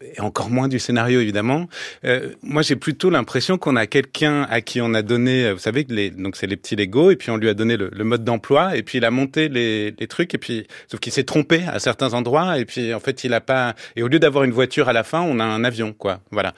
et 0.03 0.21
encore 0.21 0.51
moins 0.51 0.69
du 0.69 0.79
scénario 0.79 1.21
évidemment. 1.21 1.69
Euh, 2.05 2.31
moi, 2.43 2.63
j'ai 2.63 2.77
plutôt 2.77 3.11
l'impression 3.11 3.59
qu'on 3.59 3.77
a 3.77 3.87
quelqu'un 3.87 4.43
à 4.51 4.61
qui 4.61 4.81
on 4.81 4.95
a 4.95 5.03
donné, 5.03 5.45
euh, 5.45 5.53
vous 5.53 5.59
savez, 5.59 5.87
les, 5.89 6.11
donc 6.11 6.37
c'est 6.37 6.47
les 6.47 6.57
petits 6.57 6.77
Lego, 6.77 7.11
et 7.11 7.17
puis 7.17 7.31
on 7.31 7.37
lui 7.37 7.49
a 7.49 7.55
donné 7.55 7.77
le, 7.77 7.91
le 7.93 8.05
mode 8.05 8.25
d'emploi, 8.25 8.77
et 8.77 8.83
puis 8.83 8.99
il 8.99 9.05
a 9.05 9.11
monté 9.11 9.49
les, 9.49 9.95
les 9.99 10.07
trucs, 10.07 10.35
et 10.35 10.39
puis 10.39 10.67
sauf 10.89 11.01
qu'il 11.01 11.13
s'est 11.13 11.25
trompé 11.25 11.63
à 11.67 11.79
certains 11.79 12.15
endroits, 12.15 12.59
et 12.59 12.65
puis 12.65 12.95
en 12.95 13.01
fait 13.01 13.25
il 13.25 13.35
a 13.35 13.41
pas, 13.41 13.75
et 13.97 14.03
au 14.03 14.09
lieu 14.09 14.19
d'avoir 14.19 14.45
une 14.45 14.53
voiture 14.53 14.89
à 14.89 14.93
la 14.93 15.05
fin, 15.05 15.21
on 15.21 15.41
a 15.41 15.45
un 15.45 15.65
avion, 15.65 15.93
quoi. 15.93 16.21
Voilà. 16.31 16.55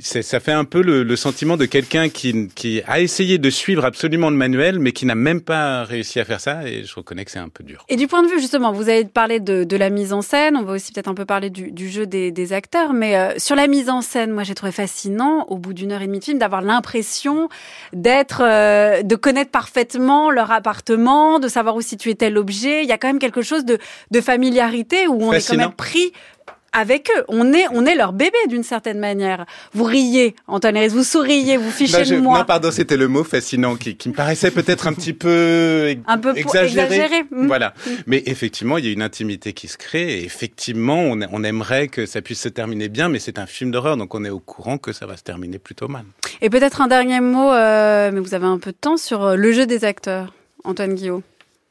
Ça 0.00 0.40
fait 0.40 0.52
un 0.52 0.64
peu 0.64 0.82
le, 0.82 1.02
le 1.02 1.16
sentiment 1.16 1.56
de 1.56 1.66
quelqu'un 1.66 2.08
qui, 2.08 2.48
qui 2.54 2.82
a 2.86 3.00
essayé 3.00 3.38
de 3.38 3.50
suivre 3.50 3.84
absolument 3.84 4.30
le 4.30 4.36
manuel, 4.36 4.78
mais 4.78 4.92
qui 4.92 5.06
n'a 5.06 5.14
même 5.14 5.40
pas 5.40 5.84
réussi 5.84 6.20
à 6.20 6.24
faire 6.24 6.40
ça, 6.40 6.68
et 6.68 6.84
je 6.84 6.94
reconnais 6.94 7.24
que 7.24 7.30
c'est 7.30 7.38
un 7.38 7.48
peu 7.48 7.64
dur. 7.64 7.84
Et 7.88 7.96
du 7.96 8.06
point 8.06 8.22
de 8.22 8.28
vue, 8.28 8.40
justement, 8.40 8.72
vous 8.72 8.88
avez 8.88 9.04
parlé 9.04 9.40
de, 9.40 9.64
de 9.64 9.76
la 9.76 9.90
mise 9.90 10.12
en 10.12 10.22
scène, 10.22 10.56
on 10.56 10.62
va 10.62 10.72
aussi 10.74 10.92
peut-être 10.92 11.08
un 11.08 11.14
peu 11.14 11.24
parler 11.24 11.50
du, 11.50 11.72
du 11.72 11.88
jeu 11.88 12.06
des, 12.06 12.30
des 12.30 12.52
acteurs, 12.52 12.75
mais 12.92 13.16
euh, 13.16 13.34
sur 13.38 13.56
la 13.56 13.66
mise 13.66 13.88
en 13.90 14.00
scène, 14.00 14.30
moi 14.30 14.42
j'ai 14.42 14.54
trouvé 14.54 14.72
fascinant, 14.72 15.44
au 15.48 15.58
bout 15.58 15.72
d'une 15.72 15.92
heure 15.92 16.02
et 16.02 16.06
demie 16.06 16.18
de 16.18 16.24
film, 16.24 16.38
d'avoir 16.38 16.62
l'impression 16.62 17.48
d'être, 17.92 18.42
euh, 18.42 19.02
de 19.02 19.16
connaître 19.16 19.50
parfaitement 19.50 20.30
leur 20.30 20.50
appartement, 20.50 21.38
de 21.38 21.48
savoir 21.48 21.76
où 21.76 21.80
situer 21.80 22.14
tel 22.14 22.38
objet. 22.38 22.82
Il 22.82 22.88
y 22.88 22.92
a 22.92 22.98
quand 22.98 23.08
même 23.08 23.18
quelque 23.18 23.42
chose 23.42 23.64
de, 23.64 23.78
de 24.10 24.20
familiarité 24.20 25.08
où 25.08 25.22
on 25.22 25.32
est 25.32 25.46
quand 25.46 25.56
même 25.56 25.72
pris 25.72 26.12
avec 26.76 27.10
eux. 27.16 27.24
On 27.28 27.52
est, 27.52 27.64
on 27.72 27.86
est 27.86 27.94
leur 27.94 28.12
bébé 28.12 28.36
d'une 28.48 28.62
certaine 28.62 28.98
manière. 28.98 29.46
Vous 29.72 29.84
riez, 29.84 30.36
Antoine 30.46 30.76
Héris, 30.76 30.88
vous 30.88 31.02
souriez, 31.04 31.56
vous 31.56 31.70
fichez 31.70 31.92
Bah, 31.98 32.04
je- 32.04 32.14
de 32.14 32.20
moi. 32.20 32.38
Non, 32.40 32.44
pardon, 32.44 32.70
c'était 32.70 32.96
le 32.96 33.08
mot 33.08 33.24
fascinant 33.24 33.76
qui, 33.76 33.96
qui 33.96 34.08
me 34.10 34.14
paraissait 34.14 34.50
peut-être 34.50 34.86
un 34.86 34.92
petit 34.92 35.12
peu 35.12 35.94
Un 36.06 36.18
peu 36.18 36.36
exagéré. 36.36 36.84
exagéré, 36.96 37.22
mm. 37.30 37.46
Voilà. 37.46 37.74
Mais 38.06 38.22
effectivement, 38.26 38.78
il 38.78 38.84
y 38.86 38.88
a 38.88 38.92
une 38.92 39.02
intimité 39.02 39.52
qui 39.52 39.68
se 39.68 39.78
crée. 39.78 40.20
Et 40.20 40.24
effectivement, 40.24 41.00
on, 41.00 41.20
on 41.32 41.44
aimerait 41.44 41.88
que 41.88 42.06
ça 42.06 42.20
puisse 42.22 42.40
se 42.40 42.48
terminer 42.48 42.88
bien, 42.88 43.08
mais 43.08 43.18
c'est 43.18 43.38
un 43.38 43.46
film 43.46 43.70
d'horreur, 43.70 43.96
donc 43.96 44.14
on 44.14 44.24
est 44.24 44.30
au 44.30 44.40
courant 44.40 44.78
que 44.78 44.92
ça 44.92 45.06
va 45.06 45.16
se 45.16 45.22
terminer 45.22 45.58
plutôt 45.58 45.88
mal. 45.88 46.04
Et 46.42 46.50
peut-être 46.50 46.80
un 46.82 46.88
dernier 46.88 47.20
mot, 47.20 47.50
euh, 47.52 48.10
mais 48.12 48.20
vous 48.20 48.34
avez 48.34 48.46
un 48.46 48.58
peu 48.58 48.72
de 48.72 48.76
temps, 48.78 48.96
sur 48.96 49.24
euh, 49.24 49.36
le 49.36 49.52
jeu 49.52 49.66
des 49.66 49.84
acteurs, 49.84 50.34
Antoine 50.64 50.94
Guillaume. 50.94 51.22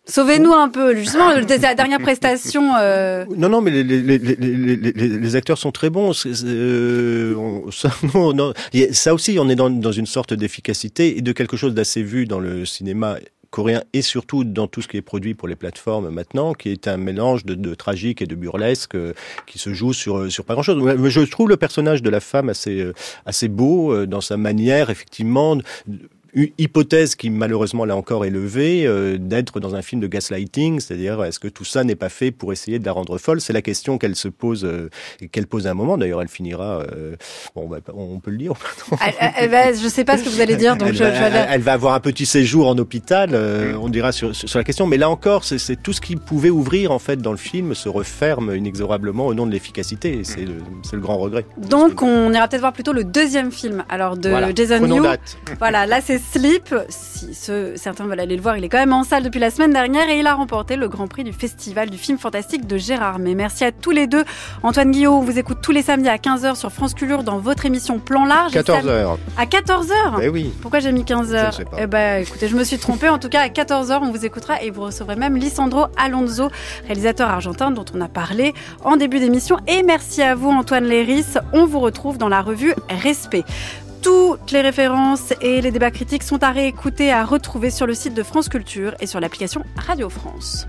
Sauvez-nous 0.07 0.53
un 0.53 0.69
peu, 0.69 0.95
justement, 0.95 1.29
la 1.31 1.75
dernière 1.75 1.99
prestation. 1.99 2.75
euh, 2.79 3.25
Non, 3.35 3.49
non, 3.49 3.61
mais 3.61 3.71
les, 3.71 3.83
les, 3.83 4.17
les, 4.17 4.75
les, 4.75 5.35
acteurs 5.35 5.57
sont 5.57 5.71
très 5.71 5.89
bons. 5.89 6.11
Euh, 6.25 7.35
ça, 7.71 7.89
non, 8.13 8.33
non. 8.33 8.53
Ça 8.91 9.13
aussi, 9.13 9.37
on 9.39 9.49
est 9.49 9.55
dans, 9.55 9.69
dans 9.69 9.91
une 9.91 10.05
sorte 10.05 10.33
d'efficacité 10.33 11.17
et 11.17 11.21
de 11.21 11.31
quelque 11.31 11.57
chose 11.57 11.73
d'assez 11.73 12.03
vu 12.03 12.25
dans 12.25 12.39
le 12.39 12.65
cinéma 12.65 13.17
coréen 13.55 13.83
et 13.93 14.01
surtout 14.01 14.43
dans 14.43 14.67
tout 14.67 14.81
ce 14.81 14.87
qui 14.89 14.97
est 14.97 15.01
produit 15.01 15.33
pour 15.33 15.47
les 15.47 15.55
plateformes 15.55 16.09
maintenant, 16.09 16.53
qui 16.53 16.69
est 16.71 16.89
un 16.89 16.97
mélange 16.97 17.45
de, 17.45 17.55
de 17.55 17.73
tragique 17.73 18.21
et 18.21 18.27
de 18.27 18.35
burlesque 18.35 18.95
euh, 18.95 19.13
qui 19.47 19.59
se 19.59 19.73
joue 19.73 19.93
sur 19.93 20.29
sur 20.29 20.43
pas 20.43 20.55
grand 20.55 20.63
chose. 20.63 20.77
Je 21.07 21.21
trouve 21.31 21.47
le 21.47 21.55
personnage 21.55 22.01
de 22.01 22.09
la 22.09 22.19
femme 22.19 22.49
assez 22.49 22.81
euh, 22.81 22.93
assez 23.25 23.47
beau 23.47 23.93
euh, 23.93 24.05
dans 24.05 24.19
sa 24.19 24.35
manière, 24.35 24.89
effectivement. 24.89 25.57
Hypothèse 26.57 27.15
qui 27.15 27.29
malheureusement 27.29 27.85
l'a 27.85 27.95
encore 27.95 28.25
élevée, 28.25 28.85
euh, 28.85 29.17
d'être 29.17 29.59
dans 29.59 29.75
un 29.75 29.81
film 29.81 30.01
de 30.01 30.07
gaslighting, 30.07 30.79
c'est-à-dire 30.79 31.23
est-ce 31.23 31.39
que 31.39 31.47
tout 31.47 31.63
ça 31.65 31.83
n'est 31.83 31.95
pas 31.95 32.09
fait 32.09 32.31
pour 32.31 32.51
essayer 32.51 32.77
de 32.79 32.85
la 32.85 32.91
rendre 32.91 33.17
folle? 33.17 33.39
C'est 33.41 33.53
la 33.53 33.61
question 33.61 33.97
qu'elle 33.97 34.15
se 34.15 34.27
pose 34.27 34.65
euh, 34.65 34.89
et 35.21 35.27
qu'elle 35.29 35.47
pose 35.47 35.65
à 35.67 35.71
un 35.71 35.73
moment. 35.73 35.97
D'ailleurs, 35.97 36.21
elle 36.21 36.27
finira. 36.27 36.81
euh, 36.91 37.15
bon, 37.55 37.67
bah, 37.67 37.77
on 37.93 38.19
peut 38.19 38.31
le 38.31 38.37
dire. 38.37 38.53
elle, 39.05 39.13
elle- 39.19 39.31
elle 39.37 39.49
va- 39.49 39.73
je 39.73 39.87
sais 39.87 40.03
pas 40.03 40.17
ce 40.17 40.23
que 40.23 40.29
vous 40.29 40.41
allez 40.41 40.55
dire, 40.57 40.75
donc 40.75 40.89
elle, 40.89 40.95
je, 40.95 41.03
va, 41.03 41.13
je 41.15 41.19
vais- 41.19 41.25
elle- 41.39 41.47
elle 41.51 41.61
va 41.61 41.73
avoir 41.73 41.93
un 41.93 41.99
petit 42.01 42.25
séjour 42.25 42.67
en 42.67 42.77
hôpital, 42.77 43.29
euh, 43.33 43.73
on 43.79 43.87
dira 43.89 44.11
sur, 44.11 44.35
sur, 44.35 44.57
la 44.59 44.63
question. 44.63 44.87
Mais 44.87 44.97
là 44.97 45.09
encore, 45.09 45.43
c'est 45.45 45.57
c'est 45.57 45.75
tout 45.81 45.93
ce 45.93 46.01
qui 46.01 46.15
pouvait 46.17 46.49
ouvrir 46.49 46.91
en 46.91 46.99
fait 46.99 47.17
dans 47.21 47.31
le 47.31 47.37
film 47.37 47.73
se 47.75 47.87
referme 47.89 48.55
inexorablement 48.55 49.25
au 49.27 49.33
nom 49.33 49.45
de 49.47 49.51
l'efficacité. 49.51 50.19
C'est 50.23 50.41
le, 50.45 50.55
c'est 50.83 50.95
le 50.97 51.01
grand 51.01 51.17
regret. 51.17 51.45
Donc 51.57 52.01
on 52.01 52.33
ira 52.33 52.47
peut-être 52.47 52.59
voir 52.61 52.73
plutôt 52.73 52.93
le 52.93 53.03
deuxième 53.05 53.51
film, 53.51 53.83
alors 53.89 54.17
de 54.17 54.29
Voilà. 54.29 54.53
Jason 54.53 55.01
date. 55.01 55.37
Voilà, 55.59 55.85
là 55.85 56.01
c'est 56.01 56.19
Sleep. 56.31 56.75
Si 56.89 57.33
certains 57.77 58.05
veulent 58.05 58.19
aller 58.19 58.35
le 58.35 58.41
voir, 58.41 58.57
il 58.57 58.63
est 58.63 58.69
quand 58.69 58.77
même 58.77 58.93
en 58.93 59.03
salle 59.03 59.23
depuis 59.23 59.39
la 59.39 59.49
semaine 59.51 59.71
dernière 59.71 60.09
et 60.09 60.19
il 60.19 60.27
a 60.27 60.33
remporté 60.33 60.75
le 60.75 60.87
Grand 60.89 61.07
Prix 61.07 61.23
du 61.23 61.31
Festival 61.33 61.89
du 61.89 61.97
film 61.97 62.17
fantastique 62.17 62.67
de 62.67 62.77
Gérard. 62.77 63.19
Mais 63.19 63.35
merci 63.35 63.63
à 63.63 63.71
tous 63.71 63.91
les 63.91 64.07
deux. 64.07 64.23
Antoine 64.63 64.91
Guillaume, 64.91 65.15
on 65.15 65.21
vous 65.21 65.39
écoute 65.39 65.59
tous 65.61 65.71
les 65.71 65.81
samedis 65.81 66.09
à 66.09 66.17
15h 66.17 66.55
sur 66.55 66.71
France 66.71 66.93
Culture 66.93 67.23
dans 67.23 67.37
votre 67.39 67.65
émission 67.65 67.99
Plan 67.99 68.25
Large. 68.25 68.51
Et 68.51 68.55
14 68.55 68.79
sam- 68.79 68.89
heures. 68.89 69.17
À 69.37 69.45
14h 69.45 70.19
Eh 70.21 70.29
oui. 70.29 70.51
Pourquoi 70.61 70.79
j'ai 70.79 70.91
mis 70.91 71.05
15 71.05 71.29
Je 71.29 71.33
heures 71.35 71.47
ne 71.47 71.51
sais 71.51 71.65
pas. 71.65 71.77
Eh 71.79 71.87
ben, 71.87 72.21
écoutez, 72.23 72.47
je 72.47 72.55
me 72.55 72.63
suis 72.63 72.77
trompée. 72.77 73.09
En 73.09 73.17
tout 73.19 73.29
cas, 73.29 73.41
à 73.41 73.49
14 73.49 73.91
heures, 73.91 74.01
on 74.03 74.11
vous 74.11 74.25
écoutera 74.25 74.61
et 74.61 74.71
vous 74.71 74.81
recevrez 74.83 75.15
même 75.15 75.35
Lisandro 75.37 75.85
Alonso, 75.97 76.49
réalisateur 76.85 77.29
argentin 77.29 77.71
dont 77.71 77.85
on 77.93 78.01
a 78.01 78.07
parlé 78.09 78.53
en 78.83 78.97
début 78.97 79.19
d'émission. 79.19 79.57
Et 79.67 79.83
merci 79.83 80.21
à 80.21 80.35
vous, 80.35 80.49
Antoine 80.49 80.85
Léris. 80.85 81.25
On 81.53 81.65
vous 81.65 81.79
retrouve 81.79 82.17
dans 82.17 82.29
la 82.29 82.41
revue 82.41 82.73
Respect. 82.89 83.43
Toutes 84.05 84.51
les 84.51 84.61
références 84.61 85.33
et 85.41 85.61
les 85.61 85.71
débats 85.71 85.89
critiques 85.89 86.21
sont 86.21 86.43
à 86.43 86.51
réécouter, 86.51 87.11
à 87.11 87.25
retrouver 87.25 87.71
sur 87.71 87.87
le 87.87 87.95
site 87.95 88.13
de 88.13 88.21
France 88.21 88.49
Culture 88.49 88.93
et 88.99 89.07
sur 89.07 89.19
l'application 89.19 89.63
Radio 89.77 90.09
France. 90.09 90.67